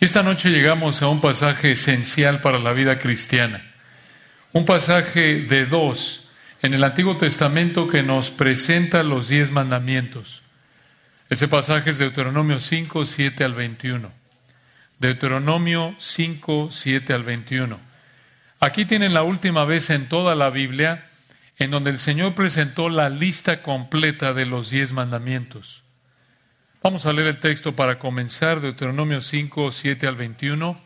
[0.00, 3.62] Y esta noche llegamos a un pasaje esencial para la vida cristiana.
[4.50, 10.42] Un pasaje de dos en el Antiguo Testamento que nos presenta los diez mandamientos.
[11.28, 14.10] Ese pasaje es Deuteronomio 5, 7 al 21.
[14.98, 17.78] Deuteronomio 5, 7 al 21.
[18.58, 21.10] Aquí tienen la última vez en toda la Biblia
[21.58, 25.84] en donde el Señor presentó la lista completa de los diez mandamientos.
[26.82, 30.80] Vamos a leer el texto para comenzar, Deuteronomio 5, 7 al 21.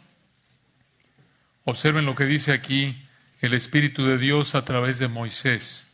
[1.62, 3.07] Observen lo que dice aquí
[3.41, 5.87] el Espíritu de Dios a través de Moisés.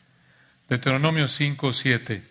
[0.70, 2.22] Deuteronomio 5, 7.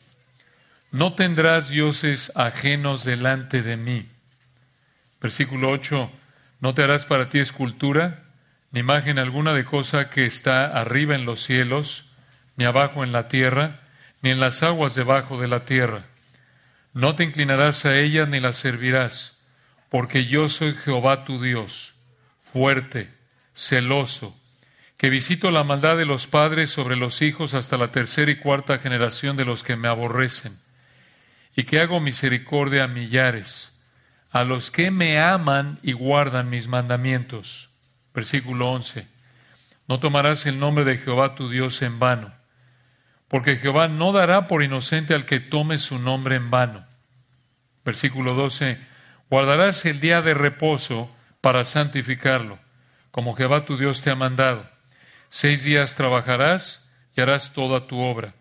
[0.89, 4.07] No tendrás dioses ajenos delante de mí.
[5.21, 6.11] Versículo 8.
[6.61, 8.23] No te harás para ti escultura,
[8.71, 12.09] ni imagen alguna de cosa que está arriba en los cielos,
[12.55, 13.81] ni abajo en la tierra,
[14.23, 16.08] ni en las aguas debajo de la tierra
[16.93, 19.45] no te inclinarás a ella ni la servirás,
[19.89, 21.93] porque yo soy Jehová tu Dios,
[22.39, 23.13] fuerte,
[23.53, 24.35] celoso,
[24.97, 28.79] que visito la maldad de los padres sobre los hijos hasta la tercera y cuarta
[28.79, 30.57] generación de los que me aborrecen,
[31.55, 33.79] y que hago misericordia a millares,
[34.31, 37.69] a los que me aman y guardan mis mandamientos.
[38.13, 39.07] Versículo 11.
[39.87, 42.38] No tomarás el nombre de Jehová tu Dios en vano
[43.29, 46.85] porque Jehová no dará por inocente al que tome su nombre en vano.
[47.85, 48.77] Versículo 12,
[49.29, 52.59] guardarás el día de reposo para santificarlo,
[53.11, 54.69] como Jehová tu Dios te ha mandado.
[55.29, 58.33] Seis días trabajarás y harás toda tu obra.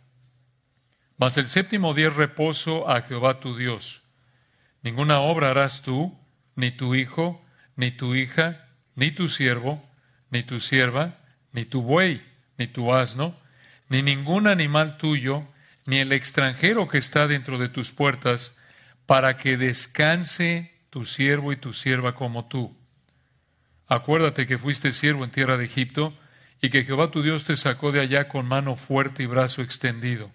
[1.19, 4.03] Mas el séptimo día reposo a Jehová tu Dios.
[4.83, 6.19] Ninguna obra harás tú,
[6.55, 7.45] ni tu hijo,
[7.77, 9.87] ni tu hija, ni tu siervo,
[10.31, 11.19] ni tu sierva,
[11.53, 12.23] ni tu buey,
[12.57, 13.39] ni tu asno,
[13.89, 15.47] ni ningún animal tuyo,
[15.87, 18.55] ni el extranjero que está dentro de tus puertas,
[19.07, 22.77] para que descanse tu siervo y tu sierva como tú.
[23.87, 26.15] Acuérdate que fuiste siervo en tierra de Egipto,
[26.61, 30.31] y que Jehová tu Dios te sacó de allá con mano fuerte y brazo extendido.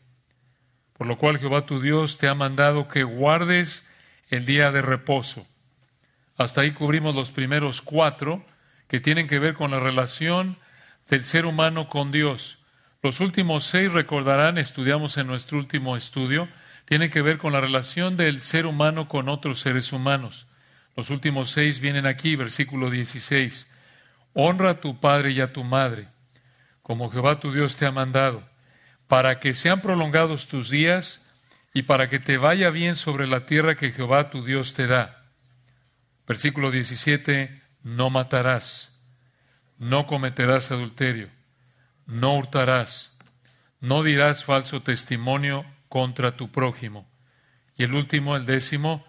[0.94, 3.90] Por lo cual Jehová tu Dios te ha mandado que guardes
[4.30, 5.46] el día de reposo.
[6.38, 8.46] Hasta ahí cubrimos los primeros cuatro
[8.88, 10.58] que tienen que ver con la relación
[11.10, 12.63] del ser humano con Dios.
[13.04, 16.48] Los últimos seis, recordarán, estudiamos en nuestro último estudio,
[16.86, 20.48] tienen que ver con la relación del ser humano con otros seres humanos.
[20.96, 23.70] Los últimos seis vienen aquí, versículo 16.
[24.32, 26.08] Honra a tu padre y a tu madre,
[26.82, 28.42] como Jehová tu Dios te ha mandado,
[29.10, 31.30] para que sean prolongados tus días
[31.74, 35.26] y para que te vaya bien sobre la tierra que Jehová tu Dios te da.
[36.26, 37.62] Versículo 17.
[37.84, 38.98] No matarás,
[39.78, 41.43] no cometerás adulterio
[42.06, 43.18] no hurtarás,
[43.80, 47.08] no dirás falso testimonio contra tu prójimo.
[47.78, 49.06] Y el último, el décimo,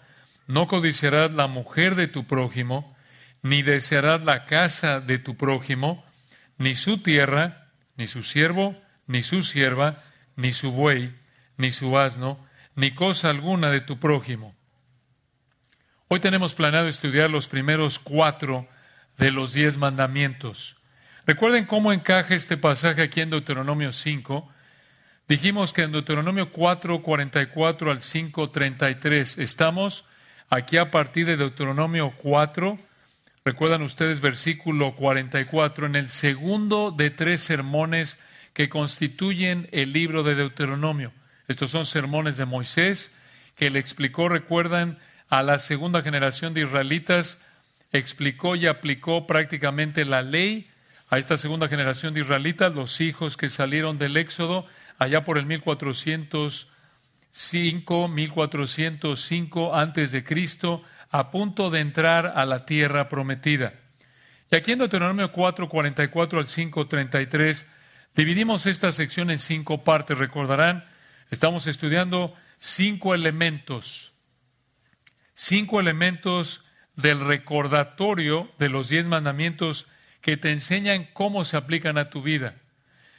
[0.47, 2.97] no codiciarás la mujer de tu prójimo,
[3.43, 6.05] ni desearás la casa de tu prójimo,
[6.59, 10.03] ni su tierra, ni su siervo, ni su sierva,
[10.37, 11.15] ni su buey,
[11.56, 12.38] ni su asno,
[12.75, 14.55] ni cosa alguna de tu prójimo.
[16.09, 18.69] Hoy tenemos planeado estudiar los primeros cuatro
[19.16, 20.76] de los diez mandamientos.
[21.27, 24.47] Recuerden cómo encaja este pasaje aquí en Deuteronomio 5.
[25.27, 30.05] Dijimos que en Deuteronomio 4, 44 al 5, 33 estamos
[30.51, 32.79] aquí a partir de Deuteronomio 4.
[33.43, 38.19] Recuerdan ustedes versículo 44, en el segundo de tres sermones
[38.53, 41.11] que constituyen el libro de Deuteronomio.
[41.49, 43.12] Estos son sermones de Moisés
[43.56, 44.99] que le explicó, recuerdan,
[45.31, 47.41] a la segunda generación de israelitas,
[47.93, 50.69] explicó y aplicó prácticamente la ley
[51.09, 54.67] a esta segunda generación de israelitas, los hijos que salieron del Éxodo
[54.99, 63.09] allá por el 1405, 1405 antes de Cristo, a punto de entrar a la tierra
[63.09, 63.75] prometida.
[64.51, 67.67] Y aquí en Deuteronomio 4, 44 al 5, 33,
[68.15, 70.19] dividimos esta sección en cinco partes.
[70.19, 70.85] Recordarán,
[71.31, 74.13] estamos estudiando cinco elementos,
[75.35, 76.65] cinco elementos
[76.97, 79.87] del recordatorio de los diez mandamientos
[80.25, 82.55] que te enseñan cómo se aplican a tu vida.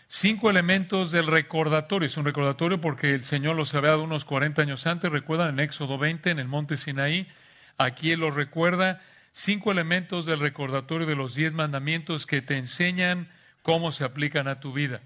[0.08, 2.08] Cinco elementos del recordatorio.
[2.08, 5.12] Es un recordatorio porque el Señor los había dado unos 40 años antes.
[5.12, 7.28] Recuerdan en Éxodo 20, en el monte Sinaí.
[7.78, 9.04] Aquí Él los recuerda.
[9.32, 13.30] Cinco elementos del recordatorio de los diez mandamientos que te enseñan
[13.62, 15.02] cómo se aplican a tu vida.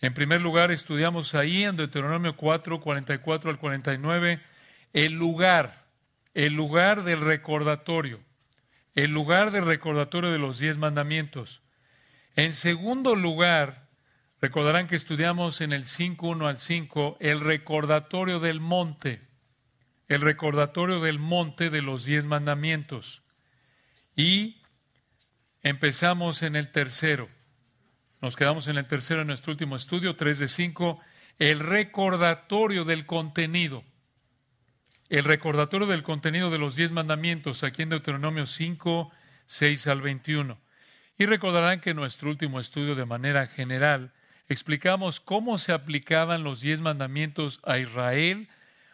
[0.00, 4.40] En primer lugar, estudiamos ahí en Deuteronomio 4, 44 al 49,
[4.94, 5.84] el lugar,
[6.34, 8.18] el lugar del recordatorio
[8.94, 11.62] el lugar de recordatorio de los diez mandamientos.
[12.36, 13.88] En segundo lugar,
[14.40, 19.28] recordarán que estudiamos en el 5.1 al 5 el recordatorio del monte,
[20.08, 23.22] el recordatorio del monte de los diez mandamientos.
[24.16, 24.60] y
[25.62, 27.28] empezamos en el tercero.
[28.20, 31.00] Nos quedamos en el tercero en nuestro último estudio, 3 de 5,
[31.38, 33.84] el recordatorio del contenido.
[35.10, 39.10] El recordatorio del contenido de los diez mandamientos, aquí en Deuteronomio 5,
[39.44, 40.56] 6 al 21.
[41.18, 44.12] Y recordarán que en nuestro último estudio, de manera general,
[44.48, 48.48] explicamos cómo se aplicaban los diez mandamientos a Israel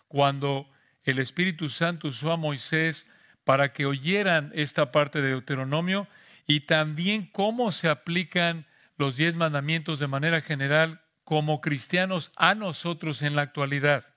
[0.08, 0.66] cuando
[1.04, 3.06] el Espíritu Santo usó a Moisés
[3.44, 6.08] para que oyeran esta parte de Deuteronomio
[6.46, 8.64] y también cómo se aplican
[8.96, 14.15] los diez mandamientos de manera general como cristianos a nosotros en la actualidad.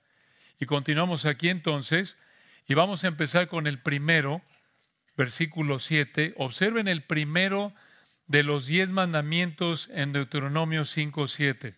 [0.60, 2.18] Y continuamos aquí entonces
[2.68, 4.42] y vamos a empezar con el primero,
[5.16, 6.34] versículo 7.
[6.36, 7.72] Observen el primero
[8.26, 11.76] de los diez mandamientos en Deuteronomio 5, 7.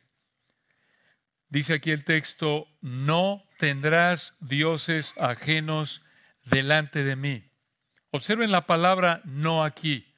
[1.48, 6.02] Dice aquí el texto, no tendrás dioses ajenos
[6.44, 7.44] delante de mí.
[8.10, 10.12] Observen la palabra no aquí.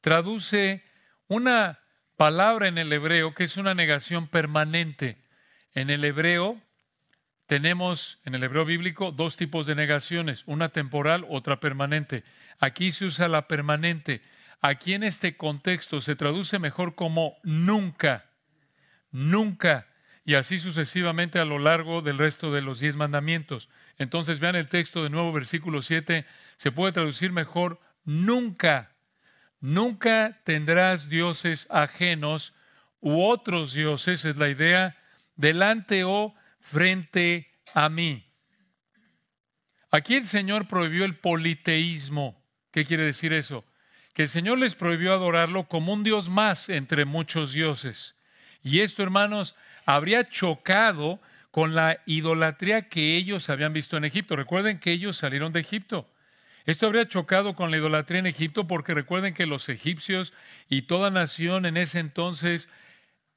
[0.00, 0.82] Traduce
[1.28, 1.78] una
[2.16, 5.22] palabra en el hebreo que es una negación permanente.
[5.72, 6.60] En el hebreo
[7.48, 12.22] tenemos, en el hebreo bíblico, dos tipos de negaciones, una temporal, otra permanente.
[12.60, 14.20] Aquí se usa la permanente.
[14.60, 18.26] Aquí en este contexto se traduce mejor como nunca,
[19.10, 19.86] nunca,
[20.26, 23.70] y así sucesivamente a lo largo del resto de los diez mandamientos.
[23.96, 28.92] Entonces vean el texto de nuevo, versículo 7, se puede traducir mejor nunca,
[29.58, 32.52] nunca tendrás dioses ajenos
[33.00, 34.98] u otros dioses, es la idea,
[35.34, 38.24] delante o frente a mí.
[39.90, 42.44] Aquí el Señor prohibió el politeísmo.
[42.70, 43.64] ¿Qué quiere decir eso?
[44.18, 48.16] que el Señor les prohibió adorarlo como un Dios más entre muchos dioses.
[48.64, 49.54] Y esto, hermanos,
[49.86, 51.20] habría chocado
[51.52, 54.34] con la idolatría que ellos habían visto en Egipto.
[54.34, 56.12] Recuerden que ellos salieron de Egipto.
[56.64, 60.34] Esto habría chocado con la idolatría en Egipto porque recuerden que los egipcios
[60.68, 62.70] y toda nación en ese entonces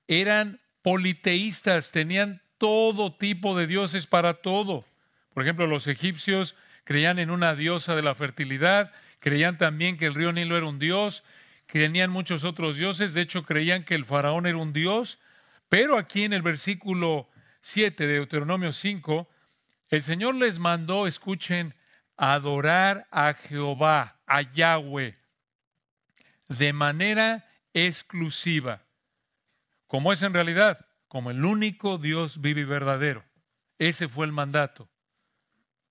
[0.07, 4.85] eran politeístas, tenían todo tipo de dioses para todo.
[5.33, 10.13] Por ejemplo, los egipcios creían en una diosa de la fertilidad, creían también que el
[10.13, 11.23] río Nilo era un dios,
[11.65, 15.17] tenían muchos otros dioses, de hecho creían que el faraón era un dios,
[15.69, 17.27] pero aquí en el versículo
[17.61, 19.27] 7 de Deuteronomio 5,
[19.89, 21.73] el Señor les mandó, escuchen,
[22.15, 25.17] adorar a Jehová, a Yahweh,
[26.47, 28.83] de manera exclusiva,
[29.87, 33.25] como es en realidad, como el único Dios vivo y verdadero.
[33.79, 34.87] Ese fue el mandato.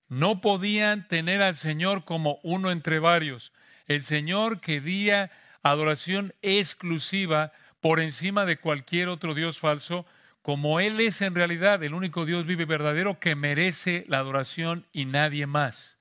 [0.07, 3.53] No podían tener al Señor como uno entre varios.
[3.85, 5.29] El Señor quería
[5.61, 7.51] adoración exclusiva
[7.81, 10.07] por encima de cualquier otro Dios falso,
[10.41, 14.87] como Él es en realidad el único Dios vivo y verdadero que merece la adoración
[14.91, 15.99] y nadie más.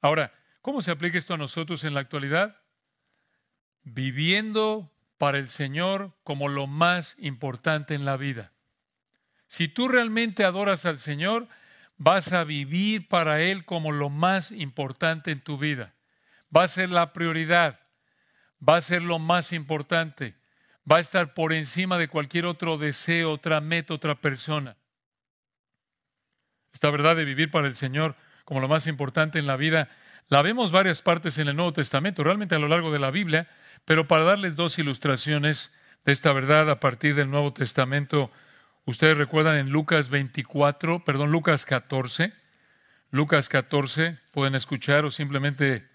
[0.00, 0.32] Ahora,
[0.62, 2.62] ¿cómo se aplica esto a nosotros en la actualidad?
[3.82, 8.52] Viviendo para el Señor como lo más importante en la vida.
[9.46, 11.48] Si tú realmente adoras al Señor,
[11.96, 15.94] vas a vivir para Él como lo más importante en tu vida.
[16.54, 17.80] Va a ser la prioridad,
[18.66, 20.36] va a ser lo más importante,
[20.90, 24.76] va a estar por encima de cualquier otro deseo, otra meta, otra persona.
[26.72, 29.88] Esta verdad de vivir para el Señor como lo más importante en la vida,
[30.28, 33.48] la vemos varias partes en el Nuevo Testamento, realmente a lo largo de la Biblia,
[33.84, 35.72] pero para darles dos ilustraciones
[36.04, 38.30] de esta verdad a partir del Nuevo Testamento,
[38.86, 42.34] Ustedes recuerdan en Lucas 24, perdón, Lucas 14,
[43.10, 45.88] Lucas 14, pueden escuchar o simplemente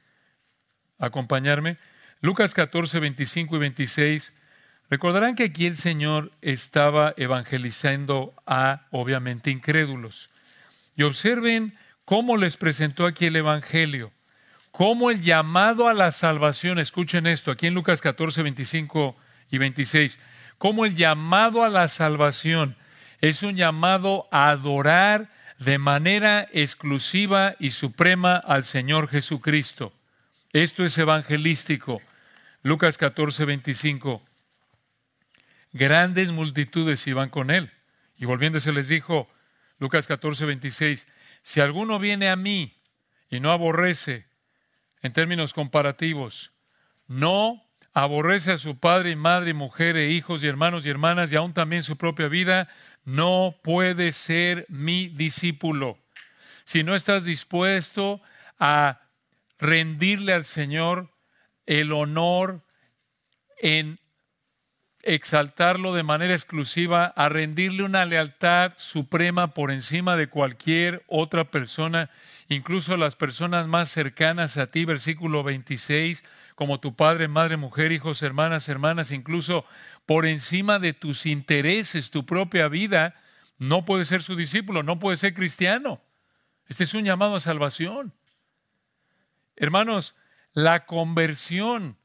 [0.97, 1.77] acompañarme.
[2.19, 4.33] Lucas 14, 25 y 26.
[4.89, 10.31] Recordarán que aquí el Señor estaba evangelizando a, obviamente, incrédulos.
[10.95, 14.11] Y observen cómo les presentó aquí el Evangelio,
[14.71, 19.15] cómo el llamado a la salvación, escuchen esto, aquí en Lucas 14, 25
[19.51, 20.19] y 26,
[20.57, 22.75] cómo el llamado a la salvación
[23.21, 29.93] es un llamado a adorar de manera exclusiva y suprema al Señor Jesucristo.
[30.53, 32.01] Esto es evangelístico.
[32.63, 34.21] Lucas 14, 25.
[35.73, 37.71] Grandes multitudes iban con él.
[38.17, 39.29] Y volviéndose les dijo,
[39.79, 41.07] Lucas 14, 26,
[41.41, 42.77] si alguno viene a mí
[43.29, 44.28] y no aborrece,
[45.01, 46.51] en términos comparativos,
[47.07, 47.63] no
[47.93, 51.53] aborrece a su padre y madre mujer e hijos y hermanos y hermanas y aún
[51.53, 52.69] también su propia vida,
[53.03, 55.97] no puede ser mi discípulo.
[56.63, 58.21] Si no estás dispuesto
[58.59, 59.01] a
[59.57, 61.11] rendirle al Señor
[61.65, 62.63] el honor
[63.61, 63.99] en
[65.03, 72.09] exaltarlo de manera exclusiva, a rendirle una lealtad suprema por encima de cualquier otra persona,
[72.49, 76.23] incluso las personas más cercanas a ti, versículo 26,
[76.55, 79.65] como tu padre, madre, mujer, hijos, hermanas, hermanas, incluso
[80.05, 83.15] por encima de tus intereses, tu propia vida,
[83.57, 86.01] no puede ser su discípulo, no puede ser cristiano.
[86.67, 88.13] Este es un llamado a salvación.
[89.55, 90.15] Hermanos,
[90.53, 91.98] la conversión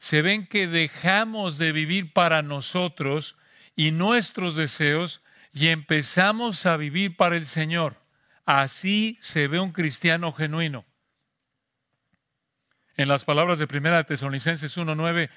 [0.00, 3.36] se ven que dejamos de vivir para nosotros
[3.76, 5.20] y nuestros deseos
[5.52, 8.02] y empezamos a vivir para el Señor.
[8.46, 10.86] Así se ve un cristiano genuino.
[12.96, 15.28] En las palabras de 1 Tesalonicenses 1:9,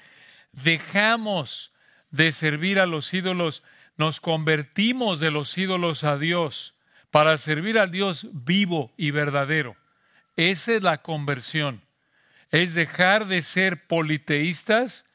[0.52, 1.74] dejamos
[2.10, 3.64] de servir a los ídolos,
[3.98, 6.74] nos convertimos de los ídolos a Dios
[7.10, 9.76] para servir al Dios vivo y verdadero.
[10.36, 11.83] Esa es la conversión
[12.54, 15.06] es dejar de ser politeístas,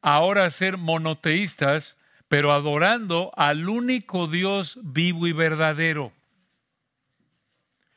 [0.00, 1.98] ahora ser monoteístas,
[2.28, 6.14] pero adorando al único Dios vivo y verdadero.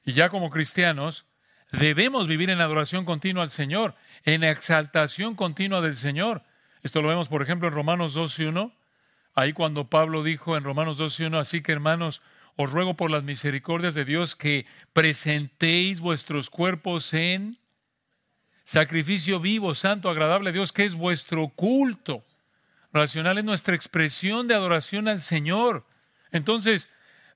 [0.03, 1.25] Y ya como cristianos,
[1.71, 6.43] debemos vivir en adoración continua al Señor, en exaltación continua del Señor.
[6.83, 8.73] Esto lo vemos, por ejemplo, en Romanos 2.1,
[9.35, 12.21] ahí cuando Pablo dijo en Romanos 2.1, así que hermanos,
[12.57, 17.57] os ruego por las misericordias de Dios que presentéis vuestros cuerpos en
[18.65, 22.25] sacrificio vivo, santo, agradable a Dios, que es vuestro culto.
[22.91, 25.85] Racional es nuestra expresión de adoración al Señor.
[26.31, 26.89] Entonces,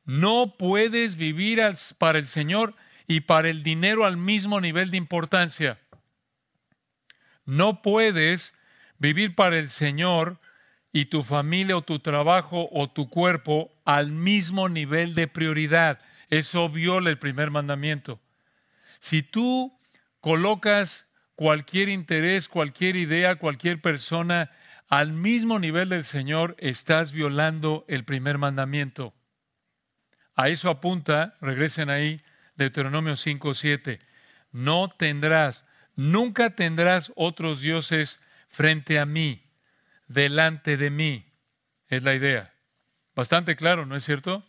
[0.06, 1.62] no puedes vivir
[1.98, 2.76] para el Señor
[3.08, 5.80] y para el dinero al mismo nivel de importancia.
[7.46, 8.56] No puedes
[8.98, 10.40] vivir para el Señor
[10.92, 16.00] y tu familia o tu trabajo o tu cuerpo al mismo nivel de prioridad.
[16.30, 18.20] Eso viola el primer mandamiento.
[19.00, 19.78] Si tú
[20.22, 21.09] colocas
[21.39, 24.51] cualquier interés, cualquier idea, cualquier persona
[24.89, 29.13] al mismo nivel del Señor, estás violando el primer mandamiento.
[30.36, 32.22] A eso apunta, regresen ahí,
[32.58, 34.00] Deuteronomio 5, 7.
[34.51, 35.65] No tendrás,
[35.96, 38.19] nunca tendrás otros dioses
[38.50, 39.41] frente a mí,
[40.10, 41.31] delante de mí.
[41.88, 42.53] Es la idea.
[43.15, 44.46] Bastante claro, ¿no es cierto?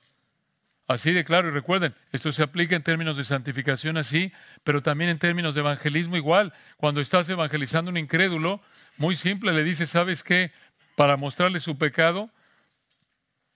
[0.91, 4.33] Así de claro, y recuerden, esto se aplica en términos de santificación así,
[4.65, 6.53] pero también en términos de evangelismo igual.
[6.79, 8.61] Cuando estás evangelizando a un incrédulo,
[8.97, 10.51] muy simple, le dices, ¿sabes qué?
[10.97, 12.29] Para mostrarle su pecado,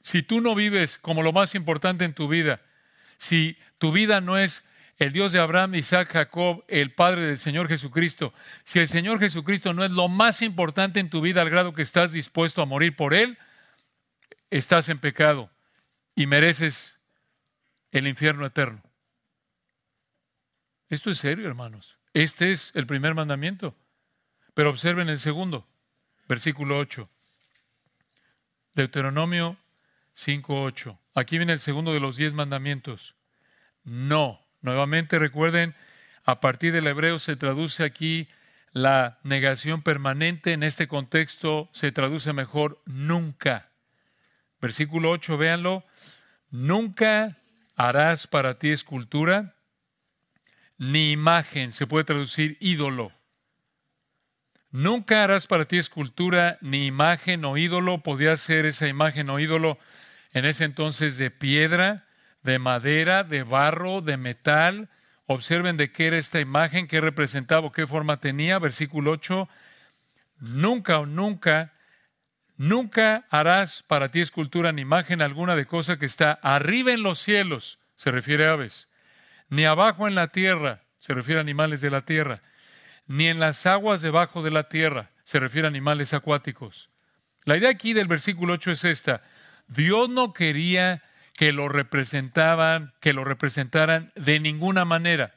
[0.00, 2.60] si tú no vives como lo más importante en tu vida,
[3.16, 4.64] si tu vida no es
[4.98, 9.74] el Dios de Abraham, Isaac, Jacob, el Padre del Señor Jesucristo, si el Señor Jesucristo
[9.74, 12.94] no es lo más importante en tu vida al grado que estás dispuesto a morir
[12.94, 13.38] por Él,
[14.50, 15.50] estás en pecado
[16.14, 17.00] y mereces
[17.94, 18.82] el infierno eterno.
[20.90, 21.98] Esto es serio, hermanos.
[22.12, 23.76] Este es el primer mandamiento.
[24.52, 25.66] Pero observen el segundo,
[26.28, 27.08] versículo 8.
[28.74, 29.56] Deuteronomio
[30.16, 30.98] 5.8.
[31.14, 33.14] Aquí viene el segundo de los diez mandamientos.
[33.84, 34.40] No.
[34.60, 35.74] Nuevamente recuerden,
[36.24, 38.28] a partir del hebreo se traduce aquí
[38.72, 40.52] la negación permanente.
[40.52, 43.70] En este contexto se traduce mejor nunca.
[44.60, 45.84] Versículo 8, véanlo.
[46.50, 47.38] Nunca
[47.76, 49.54] harás para ti escultura,
[50.78, 53.12] ni imagen, se puede traducir ídolo.
[54.70, 58.02] Nunca harás para ti escultura, ni imagen o ídolo.
[58.02, 59.78] Podía ser esa imagen o ídolo
[60.32, 62.08] en ese entonces de piedra,
[62.42, 64.88] de madera, de barro, de metal.
[65.26, 68.58] Observen de qué era esta imagen, qué representaba qué forma tenía.
[68.58, 69.48] Versículo 8.
[70.40, 71.72] Nunca o nunca
[72.56, 77.18] Nunca harás para ti escultura ni imagen alguna de cosa que está arriba en los
[77.18, 78.88] cielos, se refiere a aves,
[79.48, 82.42] ni abajo en la tierra, se refiere a animales de la tierra,
[83.06, 86.90] ni en las aguas debajo de la tierra, se refiere a animales acuáticos.
[87.44, 89.22] La idea aquí del versículo 8 es esta.
[89.66, 91.02] Dios no quería
[91.34, 95.34] que lo representaban, que lo representaran de ninguna manera.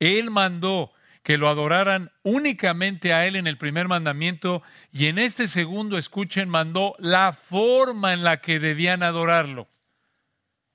[0.00, 4.62] Él mandó que lo adoraran únicamente a Él en el primer mandamiento
[4.92, 9.68] y en este segundo, escuchen, mandó la forma en la que debían adorarlo.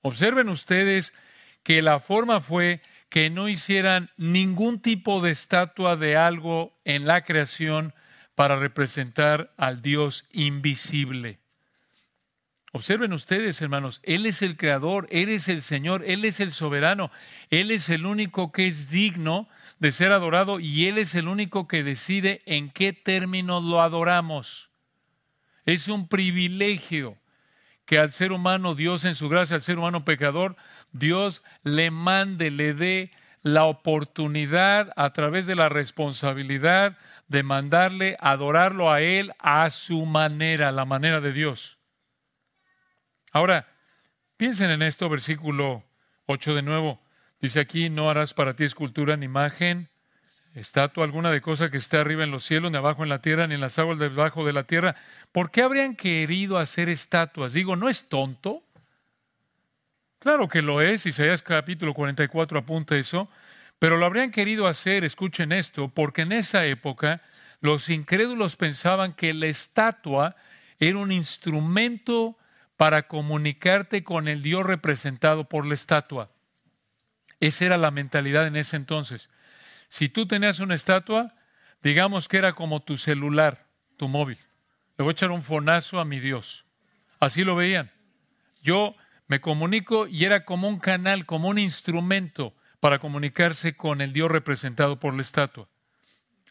[0.02, 1.14] Observen ustedes
[1.64, 7.24] que la forma fue que no hicieran ningún tipo de estatua de algo en la
[7.24, 7.94] creación
[8.36, 11.40] para representar al Dios invisible.
[12.72, 17.12] Observen ustedes, hermanos, Él es el creador, Él es el Señor, Él es el soberano,
[17.50, 21.68] Él es el único que es digno de ser adorado y Él es el único
[21.68, 24.72] que decide en qué términos lo adoramos.
[25.66, 27.18] Es un privilegio
[27.86, 30.58] que al ser humano, Dios en su gracia, al ser humano pecador,
[30.92, 33.12] Dios le mande, le dé
[33.44, 40.72] la oportunidad a través de la responsabilidad de mandarle adorarlo a Él a su manera,
[40.72, 41.78] la manera de Dios.
[43.32, 43.68] Ahora,
[44.38, 45.84] piensen en esto, versículo
[46.26, 47.02] 8 de nuevo.
[47.40, 49.90] Dice aquí, no harás para ti escultura ni imagen,
[50.56, 53.46] estatua alguna de cosa que esté arriba en los cielos, ni abajo en la tierra,
[53.46, 54.96] ni en las aguas debajo de la tierra.
[55.32, 57.54] ¿Por qué habrían querido hacer estatuas?
[57.54, 58.64] Digo, ¿no es tonto?
[60.20, 63.30] Claro que lo es, Isaías capítulo 44 apunta eso,
[63.78, 67.22] pero lo habrían querido hacer, escuchen esto, porque en esa época
[67.62, 70.36] los incrédulos pensaban que la estatua
[70.80, 72.36] era un instrumento
[72.78, 76.32] para comunicarte con el Dios representado por la estatua.
[77.40, 79.30] Esa era la mentalidad en ese entonces.
[79.90, 81.36] Si tú tenías una estatua,
[81.82, 83.68] digamos que era como tu celular,
[83.98, 84.38] tu móvil.
[84.98, 86.66] Le voy a echar un fonazo a mi Dios.
[87.20, 87.92] Así lo veían.
[88.62, 88.96] Yo
[89.28, 94.30] me comunico y era como un canal, como un instrumento para comunicarse con el Dios
[94.32, 95.68] representado por la estatua.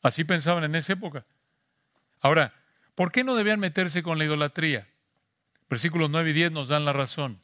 [0.03, 1.25] Así pensaban en esa época.
[2.21, 2.55] Ahora,
[2.95, 4.89] ¿por qué no debían meterse con la idolatría?
[5.69, 7.41] Versículos 9 y 10 nos dan la razón.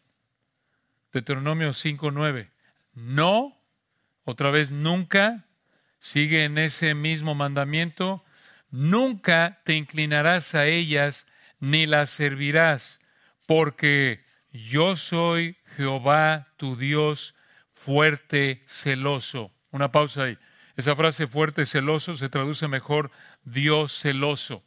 [1.13, 2.51] Deuteronomio 5, 9.
[2.95, 3.59] No,
[4.25, 5.47] otra vez nunca,
[5.99, 8.25] sigue en ese mismo mandamiento,
[8.71, 11.27] nunca te inclinarás a ellas
[11.61, 13.01] ni las servirás,
[13.47, 17.35] porque yo soy Jehová tu Dios
[17.71, 19.51] fuerte, celoso.
[19.71, 20.39] Una pausa ahí.
[20.77, 23.11] Esa frase fuerte, celoso se traduce mejor
[23.45, 24.65] Dios celoso.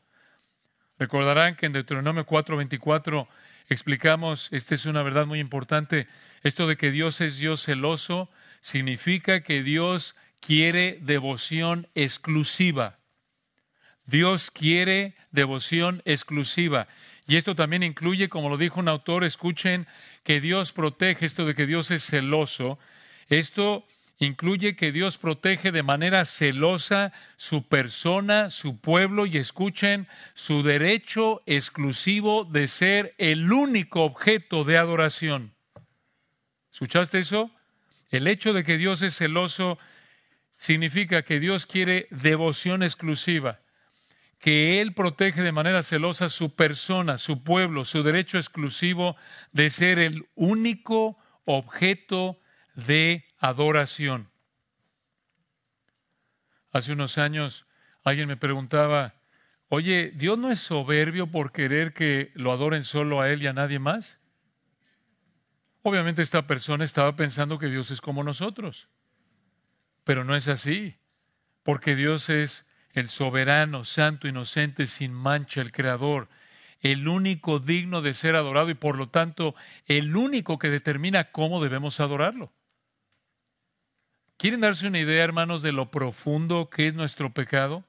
[0.97, 3.27] Recordarán que en Deuteronomio 4:24
[3.69, 6.07] explicamos, esta es una verdad muy importante,
[6.43, 8.29] esto de que Dios es Dios celoso
[8.59, 12.99] significa que Dios quiere devoción exclusiva.
[14.05, 16.87] Dios quiere devoción exclusiva.
[17.27, 19.87] Y esto también incluye, como lo dijo un autor, escuchen,
[20.23, 22.77] que Dios protege, esto de que Dios es celoso.
[23.29, 30.63] Esto incluye que Dios protege de manera celosa su persona, su pueblo y escuchen su
[30.63, 35.53] derecho exclusivo de ser el único objeto de adoración.
[36.71, 37.51] ¿Escuchaste eso?
[38.09, 39.77] El hecho de que Dios es celoso
[40.57, 43.59] significa que Dios quiere devoción exclusiva
[44.45, 49.15] que Él protege de manera celosa su persona, su pueblo, su derecho exclusivo
[49.53, 52.39] de ser el único objeto
[52.75, 54.29] de adoración.
[56.71, 57.65] Hace unos años
[58.03, 59.15] alguien me preguntaba,
[59.69, 63.53] oye, ¿Dios no es soberbio por querer que lo adoren solo a Él y a
[63.53, 64.19] nadie más?
[65.81, 68.89] Obviamente esta persona estaba pensando que Dios es como nosotros,
[70.03, 70.95] pero no es así,
[71.63, 76.27] porque Dios es el soberano, santo, inocente, sin mancha, el creador,
[76.81, 81.61] el único digno de ser adorado y por lo tanto el único que determina cómo
[81.61, 82.51] debemos adorarlo.
[84.45, 87.83] ¿Quieren darse una idea, hermanos, de lo profundo que es nuestro pecado?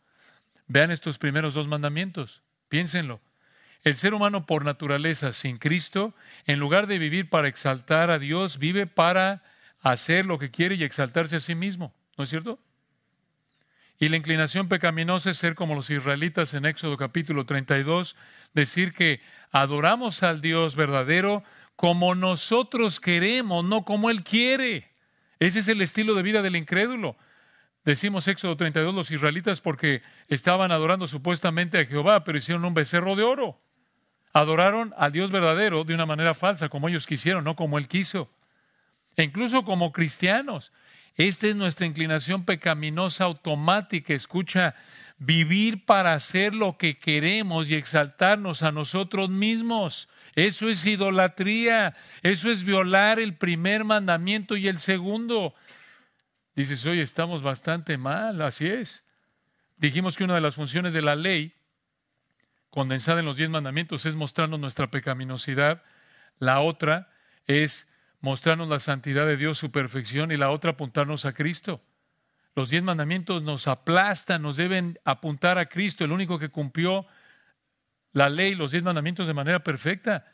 [0.68, 3.20] Vean estos primeros dos mandamientos, piénsenlo.
[3.84, 6.14] El ser humano por naturaleza sin Cristo,
[6.46, 9.42] en lugar de vivir para exaltar a Dios, vive para
[9.82, 11.92] hacer lo que quiere y exaltarse a sí mismo.
[12.16, 12.58] ¿No es cierto?
[13.98, 18.16] Y la inclinación pecaminosa es ser como los israelitas en Éxodo capítulo 32,
[18.54, 19.20] decir que
[19.52, 21.44] adoramos al Dios verdadero
[21.76, 24.95] como nosotros queremos, no como Él quiere.
[25.38, 27.16] Ese es el estilo de vida del incrédulo.
[27.84, 33.14] Decimos Éxodo 32 los israelitas porque estaban adorando supuestamente a Jehová, pero hicieron un becerro
[33.14, 33.60] de oro.
[34.32, 38.28] Adoraron al Dios verdadero de una manera falsa, como ellos quisieron, no como Él quiso.
[39.16, 40.72] E incluso como cristianos.
[41.16, 44.12] Esta es nuestra inclinación pecaminosa automática.
[44.12, 44.74] Escucha,
[45.18, 50.10] vivir para hacer lo que queremos y exaltarnos a nosotros mismos.
[50.34, 51.94] Eso es idolatría.
[52.22, 55.54] Eso es violar el primer mandamiento y el segundo.
[56.54, 58.42] Dices, oye, estamos bastante mal.
[58.42, 59.02] Así es.
[59.78, 61.54] Dijimos que una de las funciones de la ley,
[62.68, 65.82] condensada en los diez mandamientos, es mostrarnos nuestra pecaminosidad.
[66.38, 67.08] La otra
[67.46, 67.88] es
[68.20, 71.82] mostrarnos la santidad de Dios, su perfección, y la otra apuntarnos a Cristo.
[72.54, 77.06] Los diez mandamientos nos aplastan, nos deben apuntar a Cristo, el único que cumplió
[78.12, 80.24] la ley, los diez mandamientos de manera perfecta.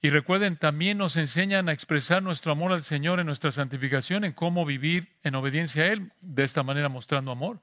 [0.00, 4.32] Y recuerden, también nos enseñan a expresar nuestro amor al Señor en nuestra santificación, en
[4.32, 7.60] cómo vivir en obediencia a Él, de esta manera mostrando amor.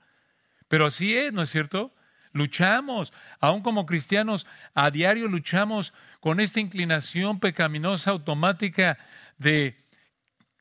[0.70, 1.94] Pero así es, ¿no es cierto?
[2.32, 8.98] Luchamos, aún como cristianos, a diario luchamos con esta inclinación pecaminosa automática
[9.38, 9.78] de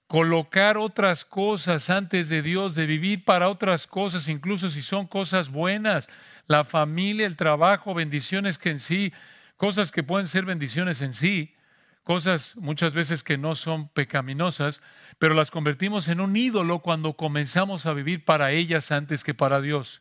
[0.06, 5.50] colocar otras cosas antes de Dios, de vivir para otras cosas, incluso si son cosas
[5.50, 6.08] buenas,
[6.46, 9.12] la familia, el trabajo, bendiciones que en sí,
[9.58, 11.54] cosas que pueden ser bendiciones en sí,
[12.04, 14.80] cosas muchas veces que no son pecaminosas,
[15.18, 19.60] pero las convertimos en un ídolo cuando comenzamos a vivir para ellas antes que para
[19.60, 20.00] Dios.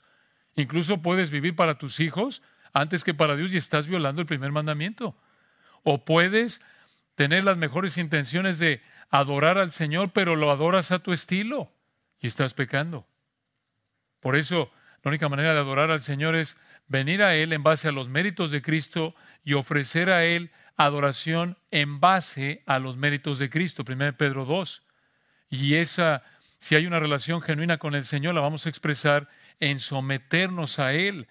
[0.57, 2.41] Incluso puedes vivir para tus hijos
[2.73, 5.15] antes que para Dios y estás violando el primer mandamiento.
[5.83, 6.61] O puedes
[7.15, 11.71] tener las mejores intenciones de adorar al Señor, pero lo adoras a tu estilo
[12.19, 13.07] y estás pecando.
[14.19, 14.71] Por eso,
[15.03, 18.09] la única manera de adorar al Señor es venir a Él en base a los
[18.09, 23.83] méritos de Cristo y ofrecer a Él adoración en base a los méritos de Cristo.
[23.87, 24.83] 1 Pedro 2.
[25.49, 26.23] Y esa,
[26.59, 30.93] si hay una relación genuina con el Señor, la vamos a expresar en someternos a
[30.93, 31.27] Él.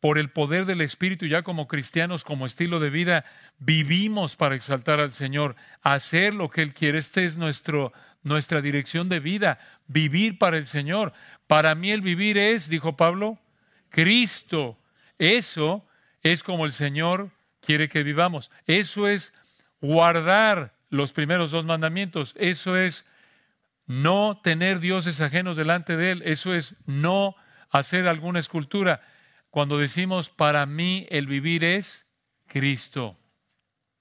[0.00, 3.24] Por el poder del Espíritu, ya como cristianos, como estilo de vida,
[3.58, 6.98] vivimos para exaltar al Señor, hacer lo que Él quiere.
[6.98, 7.92] Esta es nuestro,
[8.24, 11.12] nuestra dirección de vida, vivir para el Señor.
[11.46, 13.38] Para mí el vivir es, dijo Pablo,
[13.90, 14.76] Cristo.
[15.18, 15.86] Eso
[16.22, 18.50] es como el Señor quiere que vivamos.
[18.66, 19.32] Eso es
[19.80, 22.34] guardar los primeros dos mandamientos.
[22.38, 23.06] Eso es
[23.86, 26.22] no tener dioses ajenos delante de Él.
[26.24, 27.34] Eso es no
[27.70, 29.00] hacer alguna escultura.
[29.50, 32.06] Cuando decimos, para mí el vivir es
[32.46, 33.18] Cristo.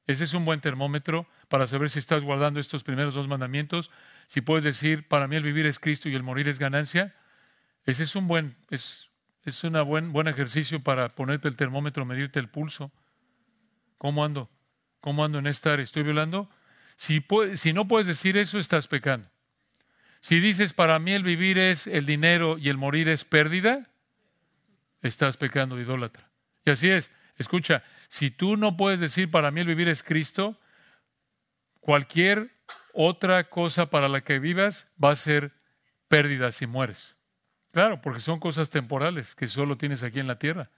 [0.08, 3.92] Ese es un buen termómetro para saber si estás guardando estos primeros dos mandamientos.
[4.28, 7.16] Si puedes decir, para mí el vivir es Cristo y el morir es ganancia.
[7.86, 9.10] Ese es un buen, es,
[9.44, 12.92] es un buen, buen ejercicio para ponerte el termómetro, medirte el pulso.
[13.98, 14.50] ¿Cómo ando?
[15.00, 15.84] ¿Cómo ando en esta área?
[15.84, 16.50] ¿Estoy violando?
[16.96, 19.31] Si, si no puedes decir eso, estás pecando.
[20.22, 23.90] Si dices, para mí el vivir es el dinero y el morir es pérdida,
[25.02, 26.30] estás pecando idólatra.
[26.64, 27.12] Y así es.
[27.38, 30.60] Escucha, si tú no puedes decir, para mí el vivir es Cristo,
[31.80, 32.52] cualquier
[32.94, 35.52] otra cosa para la que vivas va a ser
[36.08, 37.18] pérdida si mueres.
[37.72, 40.70] Claro, porque son cosas temporales que solo tienes aquí en la tierra.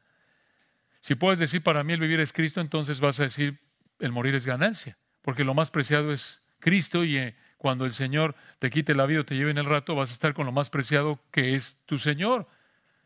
[1.01, 3.59] Si puedes decir, para mí el vivir es Cristo, entonces vas a decir,
[3.99, 8.35] el morir es ganancia, porque lo más preciado es Cristo y eh, cuando el Señor
[8.59, 10.51] te quite la vida o te lleve en el rato, vas a estar con lo
[10.51, 12.45] más preciado que es tu Señor,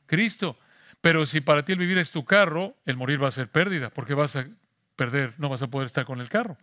[0.08, 0.58] Cristo.
[1.00, 3.92] Pero si para ti el vivir es tu carro, el morir va a ser pérdida,
[3.92, 4.48] porque vas a
[4.96, 6.58] perder, no vas a poder estar con el carro.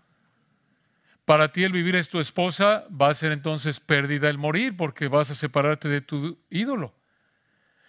[1.25, 5.07] Para ti el vivir es tu esposa, va a ser entonces pérdida el morir, porque
[5.07, 6.93] vas a separarte de tu ídolo.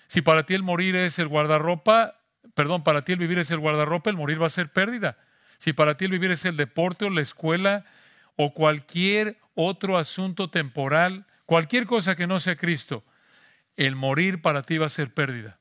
[0.06, 2.22] Si para ti el morir es el guardarropa,
[2.54, 5.18] perdón, para ti el vivir es el guardarropa, el morir va a ser pérdida.
[5.58, 7.86] Si para ti el vivir es el deporte o la escuela
[8.36, 13.04] o cualquier otro asunto temporal, cualquier cosa que no sea Cristo,
[13.78, 15.60] el morir para ti va a ser pérdida.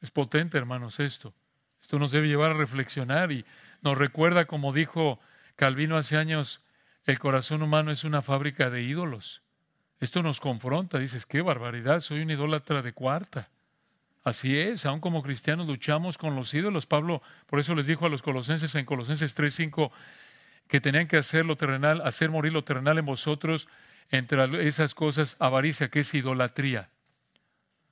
[0.00, 1.32] Es potente, hermanos, esto.
[1.80, 3.44] Esto nos debe llevar a reflexionar y
[3.80, 5.20] nos recuerda, como dijo
[5.56, 6.62] Calvino hace años,
[7.04, 9.42] el corazón humano es una fábrica de ídolos.
[10.00, 13.48] Esto nos confronta, dices, qué barbaridad, soy un idólatra de cuarta.
[14.24, 16.86] Así es, aún como cristianos luchamos con los ídolos.
[16.86, 19.90] Pablo, por eso les dijo a los colosenses en Colosenses 3:5
[20.68, 23.68] que tenían que hacer lo terrenal, hacer morir lo terrenal en vosotros,
[24.10, 26.88] entre esas cosas, avaricia, que es idolatría.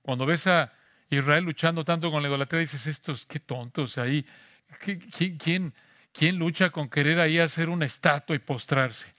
[0.02, 0.72] Cuando ves a
[1.10, 4.24] Israel luchando tanto con la idolatría, dices, estos, qué tontos ahí.
[5.38, 5.74] ¿Quién,
[6.12, 9.12] quién lucha con querer ahí hacer una estatua y postrarse?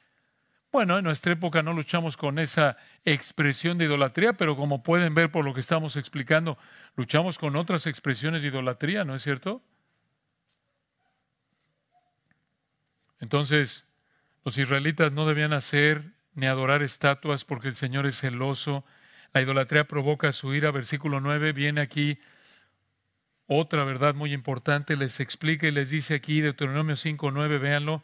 [0.72, 5.30] Bueno, en nuestra época no luchamos con esa expresión de idolatría, pero como pueden ver
[5.30, 6.58] por lo que estamos explicando,
[6.96, 9.62] luchamos con otras expresiones de idolatría, ¿no es cierto?
[13.20, 13.86] Entonces,
[14.46, 18.86] los israelitas no debían hacer ni adorar estatuas porque el Señor es celoso.
[19.34, 20.72] La idolatría provoca su ira.
[20.72, 22.18] Versículo 9 viene aquí
[23.46, 24.96] otra verdad muy importante.
[24.96, 28.04] Les explica y les dice aquí, Deuteronomio 5, 9, véanlo.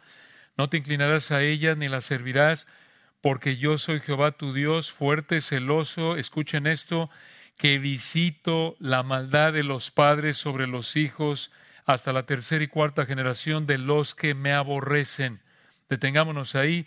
[0.57, 2.67] No te inclinarás a ella ni la servirás,
[3.21, 7.09] porque yo soy Jehová tu Dios, fuerte, celoso, escuchen esto,
[7.57, 11.51] que visito la maldad de los padres sobre los hijos
[11.85, 15.41] hasta la tercera y cuarta generación de los que me aborrecen.
[15.89, 16.85] Detengámonos ahí.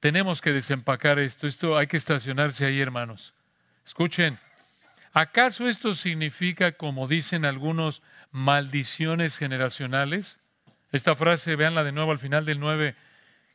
[0.00, 1.46] Tenemos que desempacar esto.
[1.46, 3.34] Esto hay que estacionarse ahí, hermanos.
[3.86, 4.38] Escuchen.
[5.12, 10.40] ¿Acaso esto significa, como dicen algunos, maldiciones generacionales?
[10.92, 12.94] Esta frase, véanla de nuevo al final del 9,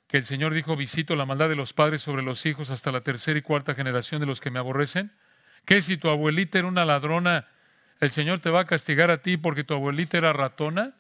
[0.08, 3.02] que el Señor dijo, visito la maldad de los padres sobre los hijos hasta la
[3.02, 5.12] tercera y cuarta generación de los que me aborrecen.
[5.64, 7.48] ¿Qué si tu abuelita era una ladrona,
[8.00, 10.96] el Señor te va a castigar a ti porque tu abuelita era ratona?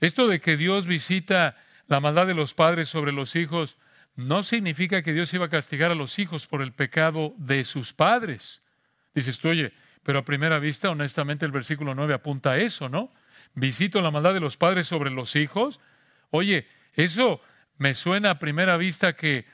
[0.00, 3.78] Esto de que Dios visita la maldad de los padres sobre los hijos
[4.16, 7.94] no significa que Dios iba a castigar a los hijos por el pecado de sus
[7.94, 8.62] padres.
[9.14, 13.12] Dices tú, oye, pero a primera vista, honestamente, el versículo 9 apunta a eso, ¿no?
[13.54, 15.80] Visito la maldad de los padres sobre los hijos.
[16.30, 17.40] Oye, eso
[17.76, 19.46] me suena a primera vista que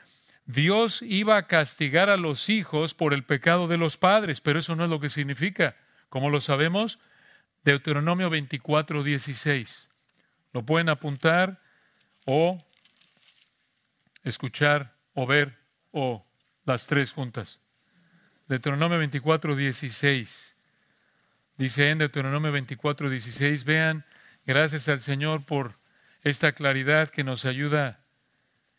[0.47, 4.77] Dios iba a castigar a los hijos por el pecado de los padres, pero eso
[4.77, 5.77] no es lo que significa.
[6.09, 6.99] ¿Cómo lo sabemos?
[7.65, 9.89] Deuteronomio 24, 16.
[10.53, 11.61] Lo pueden apuntar
[12.27, 12.63] o
[14.23, 15.59] escuchar o ver
[15.93, 16.27] o
[16.65, 17.61] las tres juntas.
[18.49, 20.54] Deuteronomio 24, 16.
[21.57, 24.05] Dice en Deuteronomio 24, 16, vean,
[24.45, 25.77] gracias al Señor por
[26.23, 28.01] esta claridad que nos ayuda,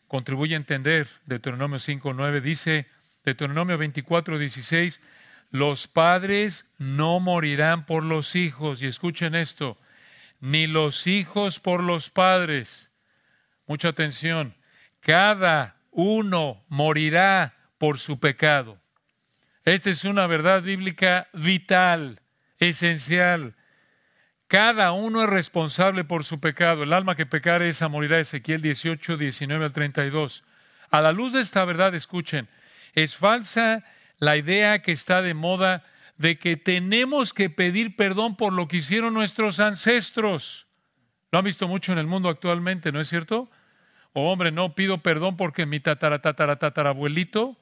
[0.08, 1.08] contribuye a entender.
[1.24, 2.86] Deuteronomio 5, 9 dice,
[3.24, 5.00] Deuteronomio 24, 16,
[5.50, 8.82] los padres no morirán por los hijos.
[8.82, 9.78] Y escuchen esto,
[10.40, 12.90] ni los hijos por los padres.
[13.66, 14.54] Mucha atención,
[15.00, 18.78] cada uno morirá por su pecado.
[19.64, 22.20] Esta es una verdad bíblica vital,
[22.58, 23.54] esencial.
[24.48, 26.84] Cada uno es responsable por su pecado.
[26.84, 28.20] El alma que pecare esa morirá.
[28.20, 30.44] Ezequiel 18, 19 al 32.
[30.90, 32.48] A la luz de esta verdad, escuchen,
[32.94, 33.84] es falsa
[34.18, 35.84] la idea que está de moda
[36.16, 40.66] de que tenemos que pedir perdón por lo que hicieron nuestros ancestros.
[41.30, 43.50] Lo han visto mucho en el mundo actualmente, ¿no es cierto?
[44.12, 47.58] O hombre, no pido perdón porque mi tatara, tatara, abuelito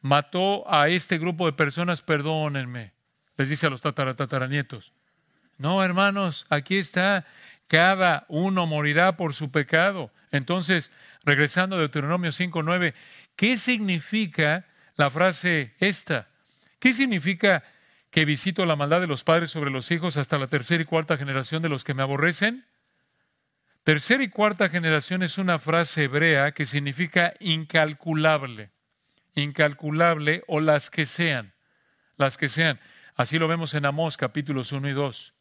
[0.00, 2.92] mató a este grupo de personas, perdónenme,
[3.38, 4.92] les dice a los tataranietos.
[5.56, 7.26] No, hermanos, aquí está,
[7.66, 10.12] cada uno morirá por su pecado.
[10.30, 10.92] Entonces,
[11.24, 12.92] regresando a Deuteronomio 5.9,
[13.34, 16.28] ¿qué significa la frase esta?
[16.78, 17.64] ¿Qué significa
[18.10, 21.16] que visito la maldad de los padres sobre los hijos hasta la tercera y cuarta
[21.16, 22.66] generación de los que me aborrecen?
[23.84, 28.70] Tercera y cuarta generación es una frase hebrea que significa incalculable
[29.38, 31.54] incalculable o las que sean,
[32.16, 32.80] las que sean.
[33.18, 35.34] Así lo vemos en Amós capítulos 1 y 2.